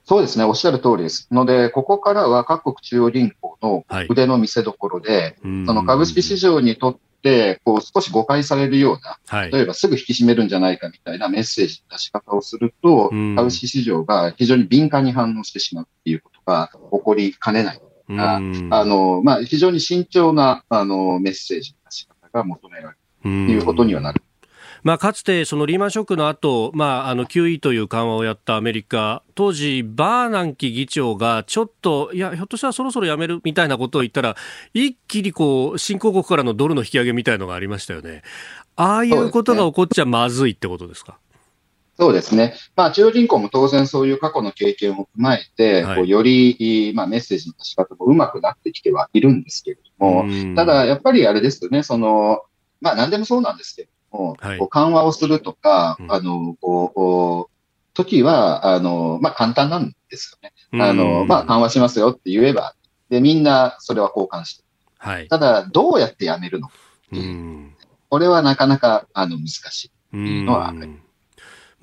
[0.05, 1.27] そうですね、おっしゃる通りです。
[1.31, 5.33] ので、ここからは各国中央銀行の腕の見せ所で、はい、
[5.65, 17.81] その株式市場にとって、こう少し誤解されるような、はい、例えばすぐ引き締めるんじゃないかみたいなメッセージの出し方をすると、株式市場が非常に敏感に反応してしまうっていうことが起こりかねない。
[18.09, 18.39] が、あ
[18.85, 24.21] の、まあ、非常に慎重な、あの、メッセージの出し方が求められるということにはなる。
[24.83, 34.35] まあ、かつてそのリーマンショックの後、まあ、あの QE という緩和をやったアメリカ、当時、バーナンキ議長がちょっと、いや、ひょっとしたらそろそろやめるみたいなことを言ったら、
[34.73, 38.23] 一気にこう新興国からのドルの引き上げみたいのがありましたよね。
[38.75, 41.17] ああいうことが起こっちゃまずいってことですか？
[41.97, 42.55] そうですね。
[42.75, 52.41] まあ、中央銀行も当然そういう過去の経験を踏まえて、はい、こうより、まあ、メッセージの出し方も上手くなってきてはいるんですけれども、ただ、やっぱりあれですよね、その、
[52.81, 57.53] まあ、何でもそうなんですけれども、はい、こう緩和をするとか、あの、こう、
[57.93, 60.83] 時は、あの、まあ、簡単なんですよね。
[60.83, 62.75] あの、まあ、緩和しますよって言えば、
[63.09, 64.63] で、みんなそれは交換して。
[64.97, 65.27] はい。
[65.27, 66.69] ただ、どうやってやめるの
[67.11, 67.75] うん。
[68.09, 71.02] これはなかなか、あの、難しいのはあります。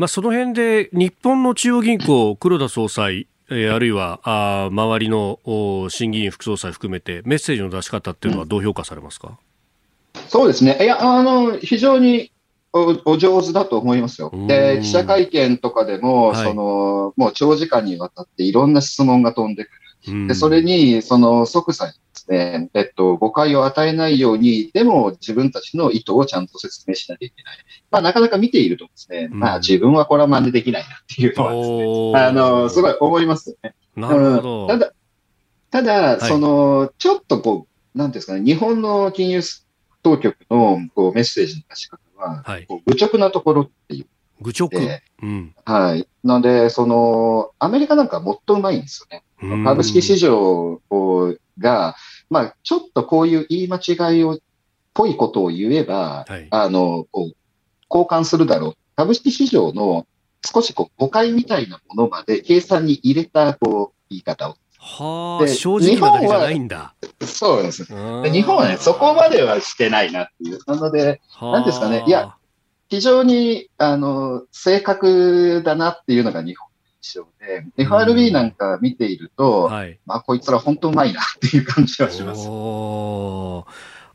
[0.01, 5.39] まあ、その辺で日本の中央銀行、黒田総裁、えー、あるいはあ周りの
[5.91, 9.37] 審議員副総裁含めてメッセージの出し方っていうのはどう評価されますか、
[10.15, 10.79] うん、そうですね。
[10.81, 12.33] いや、あの、非常に
[12.73, 14.33] おお上手だと思いますよ。
[14.47, 19.71] で、記者会見とかでも、はい、その、もう長時間にわたっていろんな質問が飛んでく
[20.13, 20.29] る。
[20.29, 21.93] で、それに、その即座に
[22.26, 27.59] ですね、えっと、誤解を与えないように、でも自分たちの意図をちゃんと説明しなきゃいけない。
[27.90, 33.74] まあ、なかなか見ているとですね、まあ、自分はこれは真似できないなっていうのはですね、あの、すごい思いますよね。
[33.96, 34.66] なるほど。
[34.68, 34.92] ただ、
[35.70, 39.40] ただ、その、ちょっとこう、なんですかね、日本の金融
[40.02, 44.06] 当局のこうメッセージの出し方は、はい、こう愚直なところっていう。
[44.40, 44.70] 愚直、
[45.22, 46.09] うん、はい。
[46.24, 49.24] なので、その、アメリカなんかもっとうまいんですよね。
[49.64, 50.80] 株式市場
[51.61, 51.96] が、
[52.29, 54.38] まあ、ちょっとこういう言い間違いを、
[54.92, 57.35] ぽいことを言えば、はい、あの、こう、
[57.90, 58.75] 交換するだろう。
[58.96, 60.07] 株式市場の
[60.44, 64.57] 少しこう誤解みたいなものまで計算に入れたこう言い方を。
[64.79, 66.94] はあ、正直なだけじゃないんだ。
[67.23, 67.85] そうです。
[67.85, 70.59] 日本はね、そこまではしてないなっていう。
[70.66, 72.35] なので、なんですかね、いや、
[72.88, 82.46] 非常に、あの、正確だなっていうのが日本の印象で、FRB なんか見ていると、はい、まあ、こいつら本当うまいなっていう感じはします。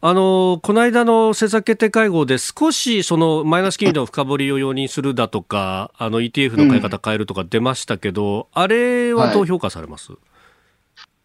[0.01, 10.19] あのこの間の政策決定会合で少しそのマイナス金利の深掘りを容認するだとか、あの ETF の買い方変えるとか出ましたけど、うん、あれはどう評価されます、はい、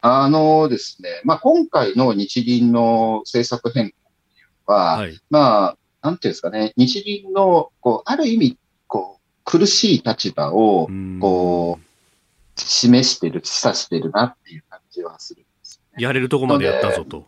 [0.01, 3.91] あのですね、まあ、今回の日銀の政策変
[4.67, 10.89] 更は、はい、まあ、なんていうんですかね、日銀の、こう、ある意味、こう、苦しい立場を、
[11.21, 11.90] こう、
[12.69, 17.27] 示してる、示唆してるなっていう感じはするんです、ね、やれるとこまでやったぞと。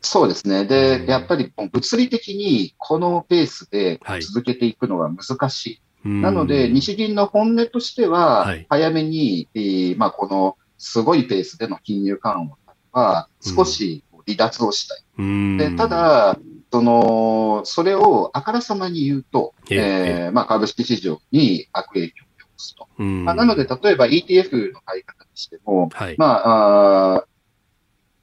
[0.00, 0.64] そうですね。
[0.64, 6.08] で、やっぱり物理的にこのペースで続けていくのは難しい。
[6.08, 12.50] はい、なので、日銀の本音としては、早めに、はい、まあ、このすごいペースでの金融緩
[12.92, 15.58] 和は少し離脱をしたい。
[15.58, 16.38] でただ、
[16.70, 22.24] その、それをあからさまに言うと、ええー、まあ、株式市場に悪影響
[22.58, 22.88] すと。
[23.02, 27.24] まあ、なので、例えば ETF の買い方にしても、はい、まああ、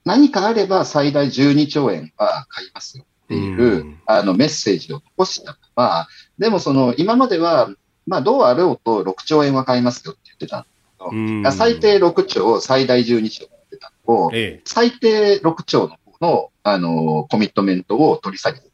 [0.04, 6.06] 何かあれば最大12兆円は買いますよっていう、あのメッセージを残したまま、
[6.38, 7.70] でもその今までは、
[8.06, 10.66] まあどうあろうと6兆円は買いますよって言ってたんだ
[11.10, 18.66] けど、最低6兆、最大12兆って言ってたのを、ええ、最低6兆の方の、あの、コミットメントを取り下げて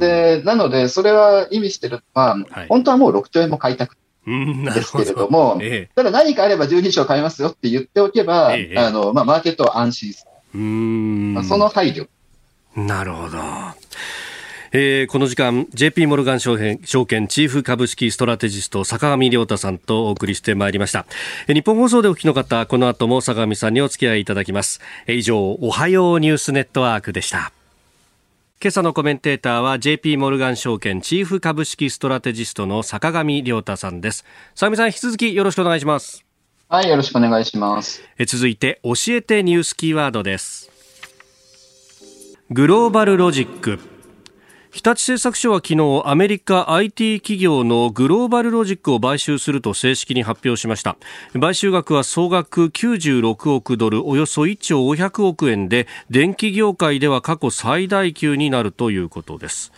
[0.00, 10.60] で、なので、それは意味してるのは、はい、本当はもう6兆円も買いたくですけれども、ええ、ただ何かあれば12章買いますよって言っておけば、え、あの、まあ、マーケットは安心する。
[10.60, 12.08] まあ、その配慮。
[12.76, 13.38] なるほど。
[14.72, 21.06] えー、この時間 JP モルガン証券証券チーフ株式ストラテジスト坂上亮太さんとお送りしてまいりました、
[21.48, 27.52] えー、日本放送でお聞きの方この後も坂上さんにお付き合いいただきます、えー、以上おはようニュースネットワークでした
[28.62, 34.26] 今朝のコメンテーターは JP モルガン証券チーフ株式ストラテジストの坂上亮太さんです。
[34.54, 36.26] 坂上さん引き続きよろしくお願いします。
[36.68, 38.02] はい、よろしくお願いします。
[38.18, 40.70] え続いて教えてニュースキーワードです。
[42.50, 43.80] グローバルロジック。
[44.70, 50.96] 日立製作所は昨日アメリカ IT 企業のグローバルロジックを買収すると正式に発表しました。
[51.40, 59.72] 買収額は総額96億ドルおよそ1兆500億円で電気業界では過去最大級になるということです。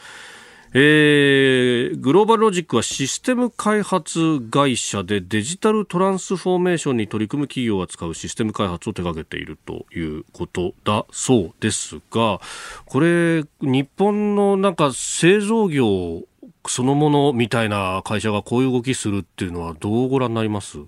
[0.74, 12.40] えー、グローバルロジックはシステム開発会社でデジタルトランスフォーメーションに取り組む企業が使うシステム開発を手掛けているということだそうですが
[12.87, 16.22] これ日本のなんか製造業
[16.66, 20.78] そのものみたいな会社がこういう動きするっていうのはどうご覧になります？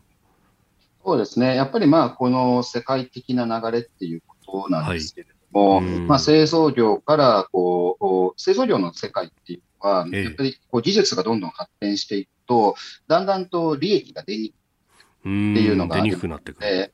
[1.04, 1.56] そうですね。
[1.56, 12.74] やっぱりまあこの世界的な流れっていうことなんですけれども、はい、まあ製造業からこう製造業の世界っていうは、やっぱりこう技術がどんどん発展していくと、
[13.06, 16.92] だんだんと利益が出にくいっていうのがあるので、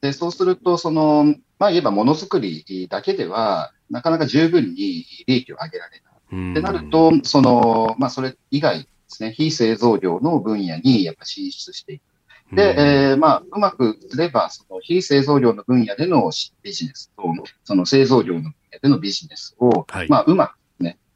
[0.00, 6.52] でそうすると、その、まあ言えばものづくりだけでは、なかなか十分に利益を上げられない。
[6.52, 12.02] ってなると、その、まあそれ以外ですね、非製造業の分野にやっぱ進出していく。
[12.52, 12.74] で、
[13.10, 16.30] えー、まあ、うまくすれば、その非製造業の分野での
[16.62, 17.22] ビジネスと、
[17.64, 20.58] その製造業の分野でのビジネスを、はい、まあ、うまく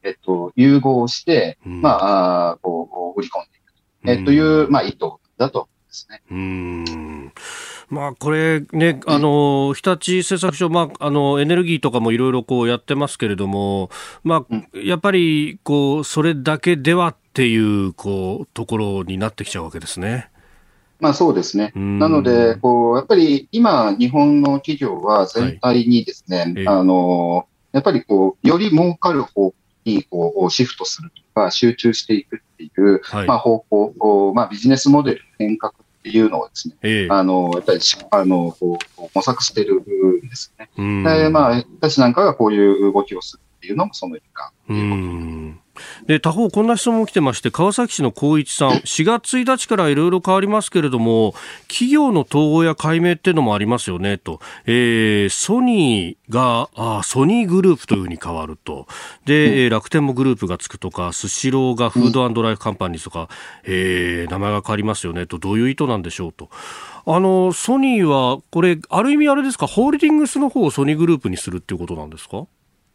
[0.07, 4.97] えっと、融合して、うん、まあ、あこう、売り込んでいく、えー、という、まあ、意図
[5.37, 6.21] だとですね。
[6.31, 7.33] うん。
[7.89, 13.89] まあ、これね、あの、日立製作所、まあ、あの、エネルギーとかもいろいろこうやってますけれども、
[14.23, 20.29] まあ、やっぱり、こう、それだけではっていう、こう、ところになってきちゃうわけですね。
[20.99, 21.71] まあそうですね。
[21.75, 29.53] なので、こう、やっぱり今、日本の企業は全体にですね、はい、あの、やっぱりこう、より儲かる方
[29.87, 37.79] にこうシフトするとか、集中していくっていう、はい、まあ方向、まあビジネスモデル変革っていうのをですね、えあの、やっぱり、
[38.11, 40.69] あの、こう、模索してるんですね。
[40.77, 45.66] で、まあ、私なんかがこういう動きをするっていうのもその一環ということ
[46.05, 51.33] で他方、こんな質問来てまして、川崎市の光一さん、4月1日からいろいろ変わりますけれども、
[51.67, 58.87] 企業の統合や改名っていうのもありますよねと、えー、ソニーがあソニーグループというふうに変わると、
[59.25, 63.29] で、うん、楽天もグループがつくとか、スシローがフードライフカンパニーとか、
[63.63, 66.49] えー、名前が変わりますよねと、どういう意図なんでしょうと。
[67.09, 72.45] あのソニーは、これ、ある意味あれですか、ホールディングスの方をソニーグループにするっていうことなんですか？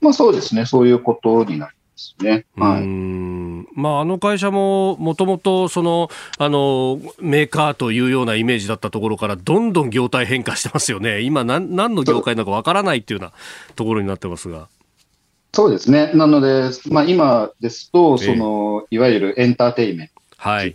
[0.03, 2.47] まあそうですね、そういうことになりですね。
[2.57, 2.83] はい。
[3.75, 11.21] まあ、あの会社ももともとその、あの、メーカーというようなイメージだったところから、どんどん業態変化してますよね。
[11.21, 14.69] 今、何、何の業界なのかわからないっていうようなところになってますが。
[15.55, 16.13] そうですね。
[16.15, 20.75] なので、まあ、今ですと、その、いわゆるエンターテイメントはい。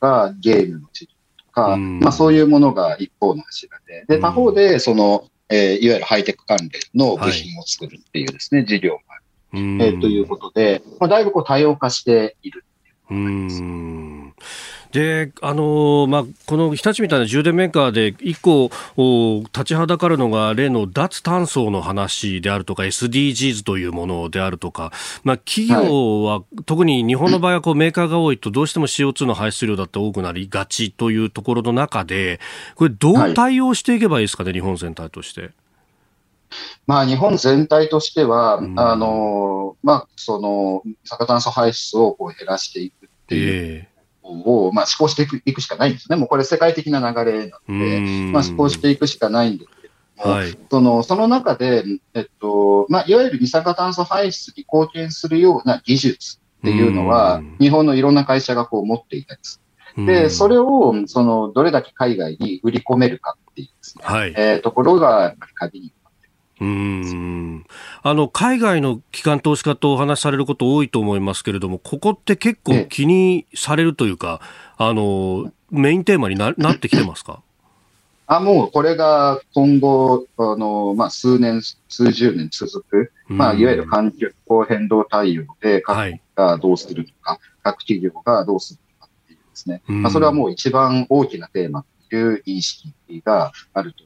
[0.00, 1.08] が、ゲームの治療
[1.46, 9.00] とか、まあ、そういうものが一方の柱で、で、他方で、その、えー、いわゆるハイテク関連の部品を作るっていうですね、はい、事業が
[9.54, 12.64] えー、ということで、まあ、だいぶこう多様化している。
[13.10, 14.34] うん。
[14.92, 18.70] で、あのー、まあ、この日立みたいな充電メーカーで一個
[19.44, 24.92] 立ちはだかるのが例の脱炭素の話であるとか SDGs というものであるとか、
[25.24, 32.38] まあ、企業は、はい、特に日本の場合はこうメーカーが多いとどうしても CO2 の排出量だって多くなりがちというところの中で
[32.74, 35.50] これどう対応していけばいいですかね、はい、日本全体として。
[36.86, 43.88] まあ、日本全体としては、うん、あの、まあ、その、二酸化炭素排出をこう減らしていくっていう
[44.22, 44.70] を、え。
[44.70, 46.16] ー、まあ、施行していくいくしかないんですね。
[46.16, 48.00] もうこれ世界的な流れなので、
[48.32, 49.88] まあ、施行していくしかないんですけ
[50.22, 51.84] ども、はい、その、その中で、
[52.14, 59.60] えっと、まあ、いわゆる二酸化炭素排出に貢献するような技術っていうのは、日本のいろんな会社がこう持っていたりす
[59.96, 60.06] る。
[60.06, 65.92] で、それを、その、どれだけ海外に売り込めるかっていうですね、はい、えー、ところが、やっぱり鍵に
[66.62, 67.66] うん。
[68.02, 74.40] あの海外の機関投資家とお話しされること多いと思いますけれども、ここって結構気にされるというか、
[74.76, 77.42] あのメインテーマにななってきてますか？
[78.28, 84.28] あもうこれが今後、あのまあ、数年、数十年続く、まあ、いわゆる環境
[84.68, 92.94] 変動対応で、各国がどうするのか、はい、各企業がどうするのかっていうですね、まあ、それはもう一番大きなテーマという認識
[93.24, 94.04] があると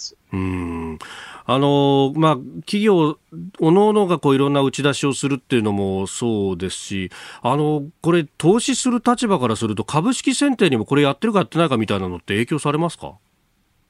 [0.00, 0.16] ます。
[0.32, 0.98] うん
[1.46, 3.18] あのまあ、企業、
[3.58, 7.10] おのおのがこういろんな打ち出しをするっていうのもそうですし、
[7.42, 13.14] あのこれ、投資する立場からすると、株式選定にもこれやってるかやってないかみたいなのって影響されますか？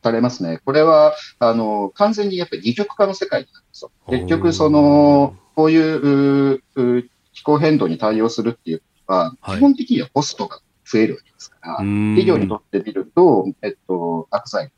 [0.03, 0.61] されますね。
[0.65, 3.91] これは、あの、完全にやっぱり二極化の世界なんですよ。
[4.09, 6.63] 結局、その、こういう
[7.35, 14.73] 気候変動に対応するっていうのは、基本的にはコストが増えるわけですから、企業にとってみると、えっと、悪材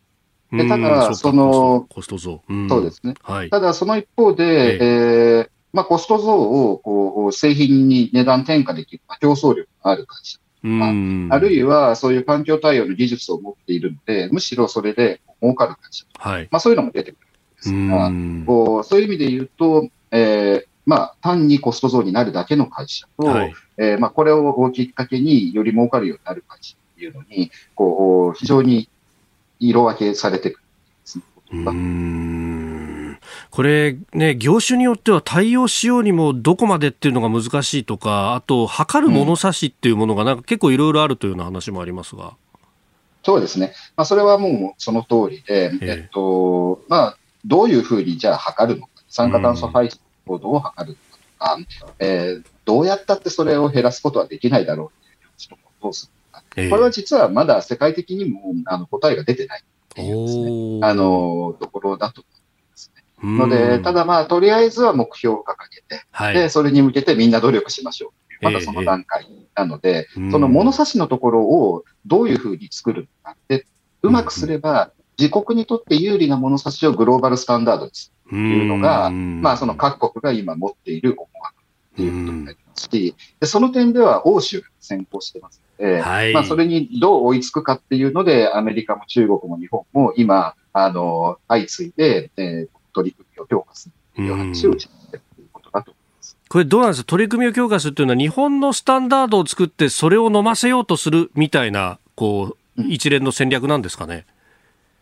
[0.52, 3.14] でただ、その、コスト増、そうですね。
[3.22, 10.38] はい、ただ、その一方で、ええー、まあ、コスト増を、こう、製品に値段転嫁できる、競争力のある会社。
[10.64, 16.04] あるいは、そういう環境対応の技術を持っているので、むしろそれで儲かる会社。
[16.18, 16.48] はい。
[16.50, 17.16] まあ、そういうのも出てく
[17.64, 28.88] るんですが、こうそういう意味で言うと、えー、まあ、単にコスト増になるだけの会社と、はい、えー、まあ、これをきっかけにより儲かるようになる会社っていうのに、こう、非常に
[29.68, 30.60] 色分けされてく。
[31.54, 33.18] ん。
[33.50, 42.34] これね、業種によっては対応しようにもどこまでっていうのが難しいとか、あと、測る物差しっていうものがなんか結構いろいろあるというような話もありますが。
[43.22, 43.74] そうですね。
[43.96, 56.70] まあ、それはもうその通りで、えっと、まあ、どういうふうにじゃあ測るのか、酸化炭素排出の行動を測るのかとか、えー、どうやったってそれを減らすことはできないだろうっていう話とどうするのか。
[56.70, 62.28] これは実はまだ世界的にもあの答えが出てないっていうですね、あの、ところだと思
[62.58, 63.02] いますね。
[63.22, 68.12] ので、ただまあ、とりあえずは目標を掲げて、はい、で、それに向けてみんな努力しましょう
[68.42, 73.66] まだその段階なので、えー、その物差しのところをどういうふうに作るのかで、
[74.02, 81.28] うまくすれば、自国にとって有利な物差しをグローバルスタンダードにするというのが、まあ、その各国が今持っている思
[82.00, 96.36] いうことになりますし、でその点では欧州が先行してますで、はい、まあ、それにどう追いつくかっていうので、アメリカも中国も日本も今、あの、相次いで、えー、取り組みを強化するという話をしているということだと思います。
[96.48, 97.06] これどうなんですか？
[97.08, 104.26] 取り組みを強化するというのは、日本のスタンダードを作って、それを飲ませようとするみたいな、こ一連の戦略なんですかね？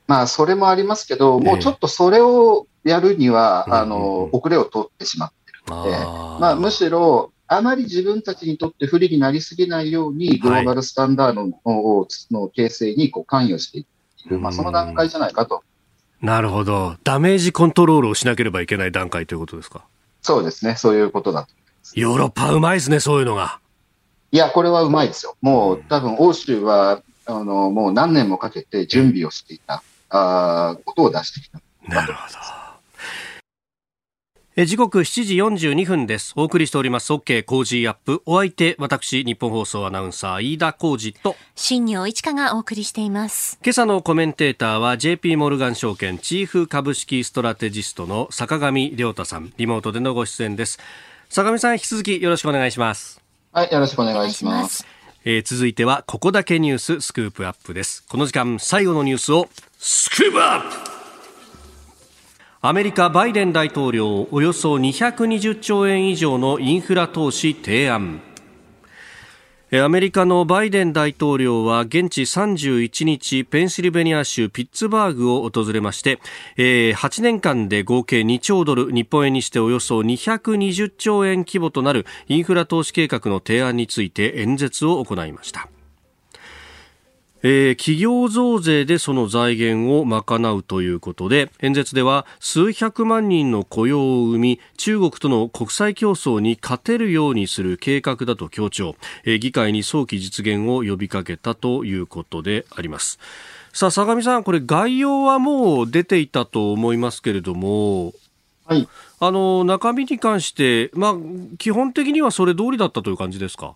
[0.07, 5.32] まあ、それもありますけど、もうちょっとそれをやるには、えー、あの、遅れを取ってしまっ
[5.69, 13.87] あまあ、むしろ、あまり自分たちにとって不利になりすぎないように、グローバルスタンダードの,、の形成にこう関与してい
[14.29, 15.63] る、まあ、その段階じゃないかと。
[16.21, 16.97] なるほど。
[17.03, 19.85] ダメージコントロールをしなければいけない段階ということですか？
[20.23, 20.77] そうですね。
[20.77, 21.49] そういうことだと。
[21.95, 23.59] ヨーロッパうまいですね、そういうのが。
[24.31, 25.37] いや、これはうまいですよ。
[25.41, 31.61] もう、多分欧州は、あの、もう何年もかけて準備をしていた、あことを出してきた。
[31.89, 32.60] なるほど。
[34.57, 35.36] え時刻7時
[35.68, 36.32] 42分です。
[36.34, 38.20] お送りしております OK 工事アップ。
[38.26, 43.61] お相手、私、日本放送アナウンサー、飯田浩二と、新業一華がお送りしています。
[43.62, 49.53] 今朝のコメンテーターは JP モルガン証券チーフ株式ストラテジストの坂上亮太さん。
[49.57, 50.80] リモートでのご出演です。
[51.28, 53.20] 坂上さん、引き続きよろしくお願いします。
[53.53, 54.84] はい、よろしくお願いします。
[55.24, 58.03] えー、続いては、ここだけニューススクープアップです。
[58.09, 59.48] この時間、最後のニュースを、
[59.78, 60.99] スクープアップ
[62.63, 68.21] アメリカバイデン大統領およそ220兆円以上のインフラ投資提案。
[69.73, 76.19] アメリカのバイデン大統領は現地31日ペンシルベニア州ピッツバーグを訪れまして
[76.59, 85.71] 8年間で合計2兆ドル日本円にしておよそ220兆円規模となるインフラ投資計画の提案について演説を行いました。
[87.43, 103.18] えー、企業増税でその財源を賄うということで演説では数百万人の雇用を生み中国との国際競争に勝てるようにする計画だと強調、えー、議会に早期実現を呼びかけたということであります。
[103.72, 108.12] さあ相模さんこれ概要はもう出ていたと思いますけれども
[108.66, 108.88] はい、
[109.18, 111.14] あの中身に関して、まあ、
[111.59, 113.74] 基本的にはそれ通りだったという感じですか？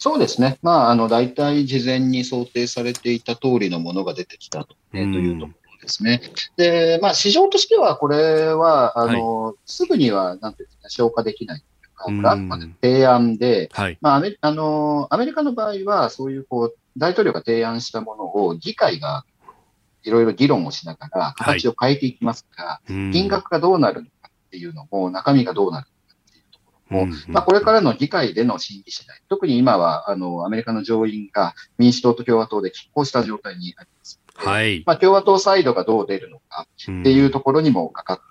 [0.00, 0.58] そうですね。
[0.62, 6.22] まあ、あの、大体事前に想定されていた通りのものが出てきたと,、ね、というところですね。
[6.56, 11.62] で、まあ、市場としては、これは、あの、はい、すぐには、なんていうんですか、消化できない
[12.02, 19.26] というか、あくまで提案で、はい、まあアメ、あの、アメリカの場合は、そういう、こう、大統領が提案したものを議会が
[20.02, 25.88] いろいろ議論をしながら形を変えていきますから、はい、金額がどうなるのかっていうのも、中身がどうなる
[26.90, 34.20] も、うんうん、まあ、これからの議会での審議次第、特に今はあのアメリカの上院が民主党と共和党で拮抗した状態にあります。
[34.34, 38.22] はいまあ、共和党サイドがどう出るのかっていうところにもかかって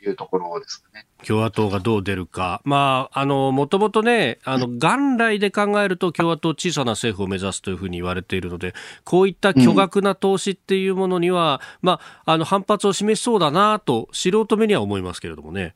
[0.00, 1.06] というところですかね。
[1.26, 2.62] 共和党がどう出るか。
[2.64, 8.72] まあ、あの、もともとね、あの、元来で考えると共和党小さな政府を目指すというふうに言われているので、
[9.04, 15.74] こういった巨額な投資っていうものには、うん、まあ、あの、反発を示しそうだなと、素人目には思いますけれどもね。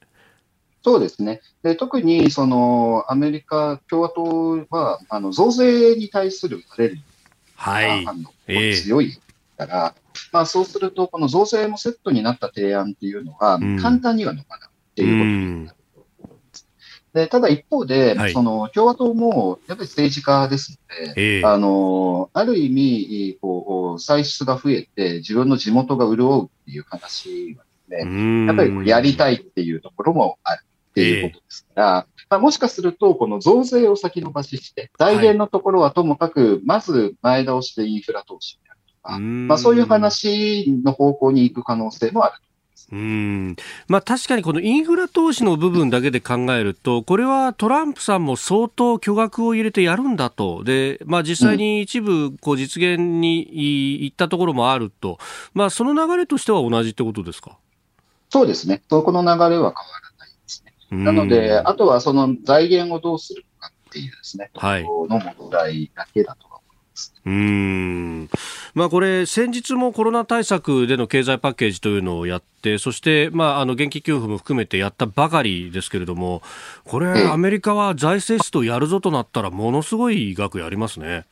[0.84, 1.40] そうですね。
[1.62, 9.18] で特にそのアメリカ共和党はあの増税に対するアレルギー反応が強い
[9.56, 16.68] から、えー、まあ、そうすると、この増税もセットになった提案っていうのは、簡単にはのかなっていうことになると思います。
[17.12, 30.64] でただ一方で、はい、その共和党もやっぱり政治家ですので、えー、あのある意味こう、歳出が増えて、自分の地元が潤うっていう話はですね、やっぱりやりたいっていうところもある。
[30.94, 42.34] っていうことですから、えー、まあ、もしかすると、この増税を先延ばしして、財源のところはともかく、まず前倒しでインフラ投資であるとか、まあ、そういう話の方向に行く可能性もある。
[42.92, 43.56] うん。
[43.88, 55.18] まあ、確かにこのインフラ投資の部分だけで考えると、これはトランプさんも相当巨額を入れてやるんだと、でまあ、実際に一部こう実現に行ったところもあると、
[55.54, 57.56] まあ、その流れとしては同じってことですか？
[58.28, 59.72] そうですね、そこの流れは変わら
[61.02, 66.54] なので、あとはその財源をどうするかっていうですね、はい、の問題だけだと
[67.26, 68.28] うん。
[68.74, 76.42] まあ、これ、先日もコロナ対策での経済パッケージというのをやって、そして、まあ、あの現金給付も含めてやったばかりですけれども、
[76.84, 81.24] これ、アメリカは財政出動やるぞとなったら、ものすごい額やりますね。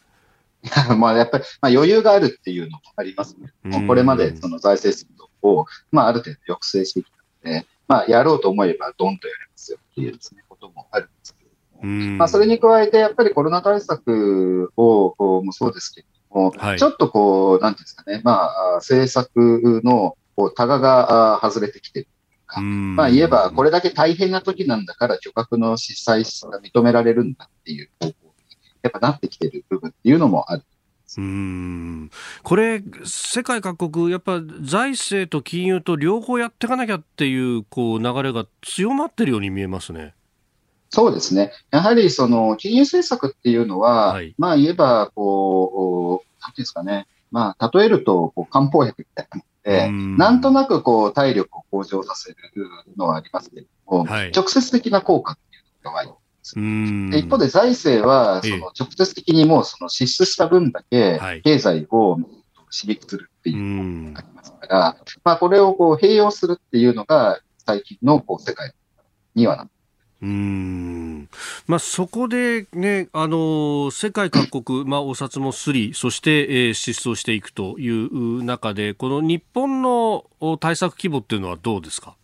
[0.97, 3.87] まあやっぱり、まあ、余裕があるっていうのもありますね。
[3.87, 5.07] これまでその財政出
[5.43, 22.09] 動を、まあ、ある程度抑制してきたので、まあ、やろうと思えばどんとやれますよっていうですね、こともあるんですけども、まあ、それに加えて、やっぱりコロナ対策を、もそうですけれども、はい、ちょっとこう、なんていうんですかね、まあ、政策の、こう、タガが外れてきてる。
[22.61, 28.15] まあ言えば、これだけ大変な時なんだから、巨額の司祭が認められるんだっていう方向に、
[28.83, 30.63] やっぱなってきてる部分っていうのもある。
[31.19, 32.11] うん
[32.43, 40.15] これ、世界各国、やっぱ財政と金融と両方やっていかなきゃっていうこう流れが強まってるように見えますね。
[40.91, 41.53] そうですね。
[41.71, 52.37] やはりその金融政策っていうのは、はい、まあ言えばこう、なんていうんですかね、まあ、例えると、こう漢方薬みたいなもので、なんとなくこう体力を向上させる
[52.97, 56.22] のはありますけれども、はい、直接的な効果っていうのが。
[57.11, 62.17] で一方で財政は、その直接的にもうその支出した分だけ経済を
[62.71, 68.73] 刺激するっていうのがありますから、まあこれをこう併用するっていうのが最近のこう世界
[69.35, 69.73] にはなって
[70.23, 71.29] うん。
[71.67, 80.25] まあ、そこで、ね、あの世界各国、まあ、お札もすり、そして、えー、失踪していくという中で、この日本の
[80.61, 82.15] 対策規模っていうのはどうですか？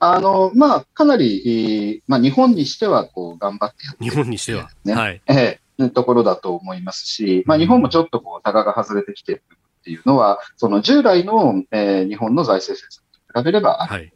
[0.00, 4.70] あの、まあ、かなり、まあ、日本にしては、こう、頑張ってやって日本にしては。
[4.84, 4.94] ね。
[4.94, 5.22] はい。
[5.26, 9.42] ええところだと思いますし、まあ、日本もちょっとこう、タガが外れてきてる
[9.80, 13.92] っていうのは、その従来の、えー、日本の財政政策と比べればある。
[13.92, 14.12] はい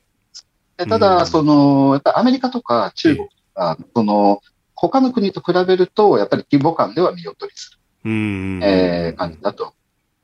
[0.88, 4.40] ただ、その、やっぱりアメリカとか中国とか、その、
[4.74, 7.78] 他の国と比べると、やっぱり規模感では見劣りする。
[8.06, 8.60] うん。
[8.64, 9.74] えー、感じだと。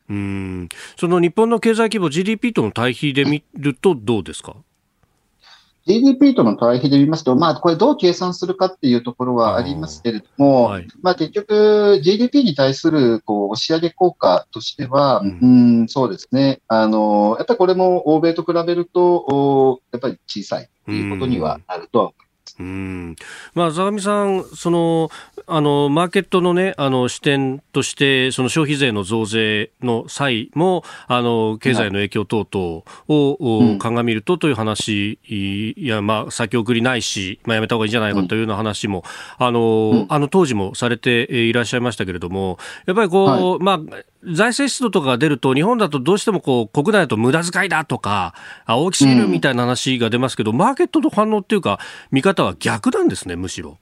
[0.09, 0.69] うん。
[0.99, 4.57] その日本の経済規模 GDP との対比で見るとどうですか？
[5.89, 15.39] GDP との対比で見ますと、まあ、これどう計算するかっていうところはありますけれども、はい、まあ、結局 GDP に対するこう押し上げ効果としては、うん、
[15.81, 16.61] うんそうですね。
[16.69, 22.28] あの、やっぱりこれも欧米と比べると、やっぱり小さいということにはなるとは思います。
[22.59, 23.17] うん。
[23.55, 25.11] まあ、相上さん、その
[25.47, 39.05] あのマーケットの,、ね、あの視点として、その消費税の増税の際も、あの経済の影響等々を、はい、鑑みるとという話、いや、まあ、先送りないし、まあ、やめた方がいいんじゃないかというような話も、
[39.41, 43.81] うん、あのあの当時もされていらっしゃいましたけれども、やっぱりこう、はい、まあ、
[44.33, 48.35] 財政出動とかが出ると、日本だとどうしてもこう国内だと無駄遣いだとか、
[48.67, 51.79] 大きすぎるみたいな話が出ますけど、うん、マーケットの反応っていうか、
[52.11, 53.79] 見方は逆なんですね、むしろ。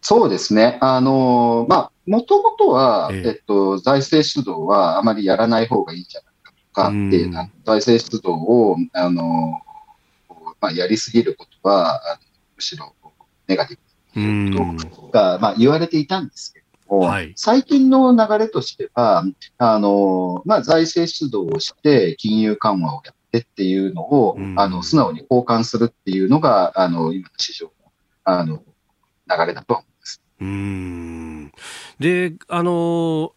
[0.00, 0.78] そうですね。
[0.80, 7.28] あのまあ、もともとは、えええっと、財政出動はあまりやらない方がいいんじゃないかとか、うん、で
[7.64, 9.60] 財政出動を、あの
[10.60, 12.00] まあ、やりすぎることは、
[12.56, 12.94] むしろ
[13.48, 13.82] ネガティブ
[14.14, 16.59] ということが、まあ、言われていたんですけど
[16.90, 19.24] も、はい、最近の流れとしては、
[19.58, 27.72] あのまあ、財政出動をして金融緩和をやってっていうのを、うん、あの素直に交換するっていうのが、あの今の市場の
[28.24, 28.62] あの
[29.28, 30.20] 流れだと思います。
[30.40, 31.52] うん。
[32.00, 33.32] であの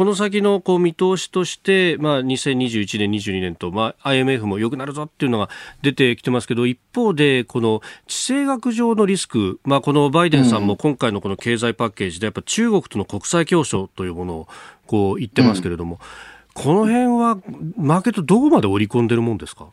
[0.00, 5.50] この先のこう見通しとして、まあ、2021年、22年と、まあ、IMF も良くなるぞっていうのが
[5.82, 14.48] 出てきてますけど、一方で、この地政学上のリスク、まあ、このバイデンさんも今回のこの経済パッケージで、やっぱ中国との国際競争というものを
[14.86, 15.96] こう言ってますけれども、
[16.56, 17.36] うん、この辺は
[17.76, 19.66] マーケット、どこまで織り込んでるもんですか？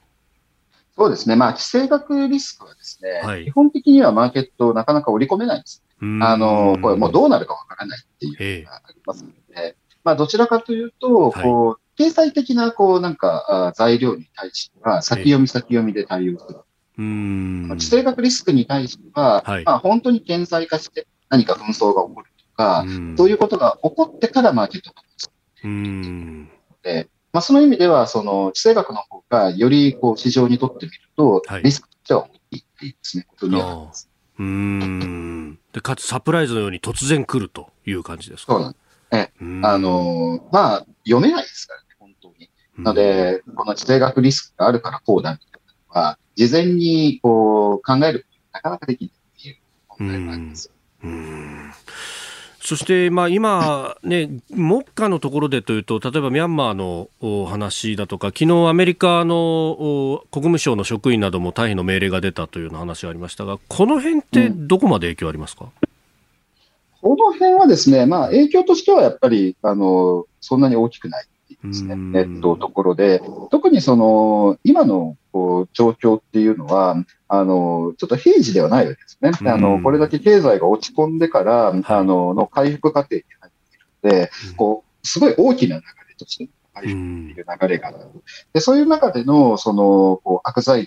[0.97, 5.81] そうですね、まあ、地政学リスクはですね、はい、基本的にはマーケット、なかなか織り込めないんです。
[6.01, 16.59] あの、これもうどうなるかわからないっていうのがありますので、まあ、どちらかというと、こう、経済的な、こう、なんか、材料に対しては、先読み先読みで対応する。
[16.97, 17.67] うん。
[17.77, 22.85] 地政学リスクに対しては、はい、まあ、本当に顕在化して何か紛争が起こるとか、
[23.17, 25.31] そういうことが起こってからマーケットが起こ
[25.67, 26.47] る。
[26.83, 34.09] で、まあ、その意味では、その地政学の方がよりこう市場にとってみると、リスクとしては大きいっていうですね、ことにはなります。
[34.39, 35.59] うん。
[35.73, 38.53] でかつサプライズのように突然来るという感じですか？
[38.53, 39.31] そうなんですね。
[39.63, 42.49] あの、まあ、読めないですからね、本当に。
[42.77, 49.57] なので、この地政学リスクがあるからこうだみたいなのは、事前にこう考えるなかなかできないっていう
[49.99, 50.71] 問題があります。
[51.03, 51.71] うん
[52.67, 65.86] そして、まあ、今、ね、目下のところでというと、例えばミャンマーの話だとか、昨日アメリカの国務省の職員なども退避の命令が出たというような話がありましたが、この辺ってどこまで影響ありますか、うん、
[67.07, 71.25] この辺はですね、まあ、影響としてはやっぱりあのそんなに大きくない
[71.63, 76.97] ですね、えっと、ところで、特にその今のこう状況っていうのは、
[77.29, 79.31] あの、ちょっと平時ではないわけですね。
[79.49, 87.97] あの、これだけ経済が落ち込んでから、あの、の回復過程に入っているので、こう、すごい大きな流れとして回復っていう流れがある。
[88.53, 90.85] で、そういう中での、その、こう、悪材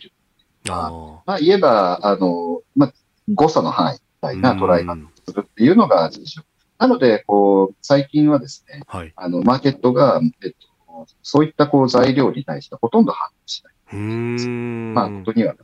[0.67, 2.93] 料は、まあ、言えば、あの、まあ、
[3.29, 3.99] 誤差の範囲。
[3.99, 4.97] みたいな捉え方を
[5.27, 6.43] するっていうのが事情。
[6.79, 13.75] なので、こう、最近はですね、はい、あの、マーケットが、えっと、そういったこう材料に対してほとんど反応しない。
[13.93, 14.95] うん。
[14.95, 15.55] まあ、ことには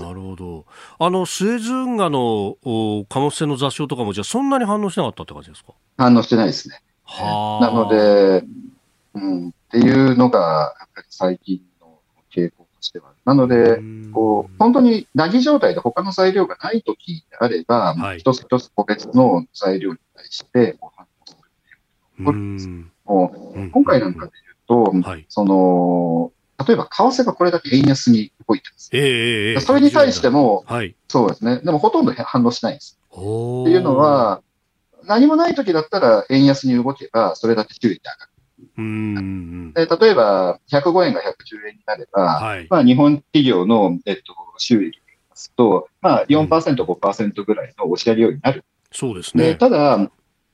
[0.00, 0.66] なるほど。
[0.98, 2.56] あの、スエズ運河の
[3.08, 5.74] 貨物船の座礁とかも、じゃあそんなに反応しなかったって感じですか？
[5.96, 6.82] 反応してないですね。
[7.04, 8.44] はなので、
[9.14, 12.00] うん、っていうのが、やっぱり最近の
[12.34, 12.50] 傾
[12.80, 13.12] しては。
[13.24, 13.80] なので、
[14.12, 24.32] こう、本当に凪ぎ状態で他の材料がないときであれば、はい、一つ一つ個別の材料に対して反応するっていう取るんです今回なんかで
[24.68, 26.32] 言うと、はい、その、
[26.66, 28.90] 例えば為替がこれだけ円安に動いてます。
[28.92, 31.60] えー、それに対しても、はい、そうですね。
[31.64, 32.98] でもほとんど反応しないんです。
[33.10, 33.20] って
[33.70, 34.42] いうのは、
[35.04, 38.29] 何もない時だったら円安に動けば、それだけ収益上がる。
[38.80, 45.00] うんで例えば、105円が110円になれば、はい、まあ、日本企業の、えっと、収益
[45.30, 48.64] ますと、まあ4%、5%ぐらいの押し上げようになる。
[48.92, 49.54] そうですね。
[49.54, 50.10] ただ、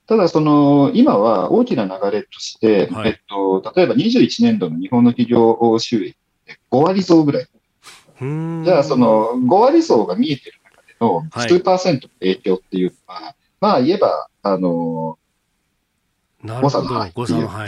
[0.07, 6.15] ただ、その、今は大きな流れとして、はい、えっと、例えば21年度の日本の企業収益っ
[6.47, 7.49] て5割増ぐらい。
[8.19, 15.19] じゃあ、その5割増が見えてる中での数パーセントの影響っていうのは、はい、まあ言えば、あの、
[16.47, 17.09] 誤差の範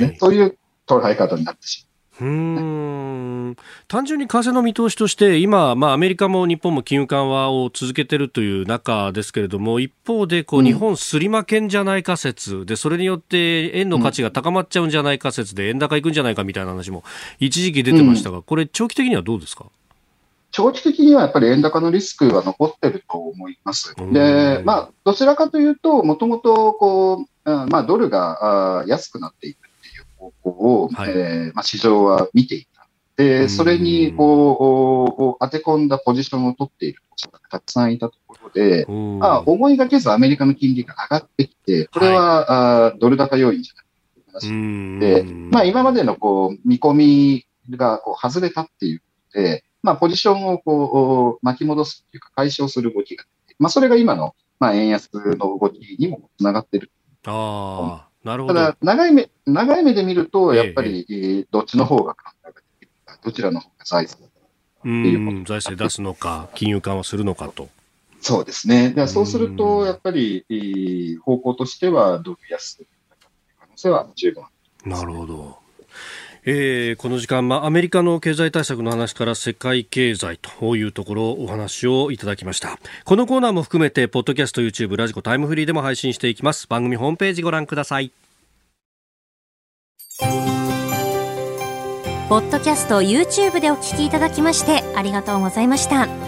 [0.01, 0.19] 囲ってい。
[0.19, 0.57] そういう
[0.87, 1.89] 捉え方になってしまう。
[2.21, 3.57] うん。
[3.87, 17.05] 単純に為替の見通しとして、今、まあ、アメリカも日本も金融緩和を続けているという中ですけれども、一方でこう、日本すり負けんじゃないか説で、それによって円の価値が高まっちゃうんじゃないか説で、円高いくんじゃないかみたいな話も
[17.39, 19.67] 一時期出てましたが、これ、長期的にはどうですか？
[20.51, 23.95] 長期的にはやっぱり円高のリスクは残ってると思います。
[24.13, 27.27] で、まあ、どちらかというと、もともと、こう、
[27.67, 29.59] まあ、ドルが安くなっていく
[30.17, 32.87] 方向を、はい、えー、まあ、市場は見ていた。
[33.17, 43.85] で、それにこう当て込んだポジションを取っている人がたくさんいたところで、まあ、思いがけずアメリカの金利が上がってきて、これは、はい、あドル高要因じゃない
[44.39, 53.25] という話で、まあ、今までのこう見込みがこう外れたっていうで、まあ、ポジションをこう巻き戻すっていうか解消する動きが
[53.59, 56.91] まあ、それが今の、まあ、円安の動きにもつながっている。
[57.29, 58.09] ああ。
[58.25, 58.55] なるほど。
[58.55, 64.29] ただ、長い目、長い目で見ると、やっぱり、ええ、どっちの方が考えができるか、どちらの方が財政
[64.85, 64.89] う
[65.45, 67.69] 財政出すのか、金融緩和するのかと。
[68.21, 68.91] そうですね。
[68.91, 72.87] でそうすると、やっぱり、方向としては、ドル安
[73.61, 74.45] 可能性は十分
[74.85, 75.59] なるほど。
[76.51, 82.79] えー、この時間、まあ、アメリカの経済対策の話から世界経済というところお話をいただきました。
[83.05, 86.67] このコーナーも含めてポッドキャスト YouTube ラジコタイムフリーでも配信していきます。
[86.67, 88.11] 番組ホームページご覧ください。
[92.31, 96.28] ポッドキャスト YouTube でお聞きいただきましてありがとうございました。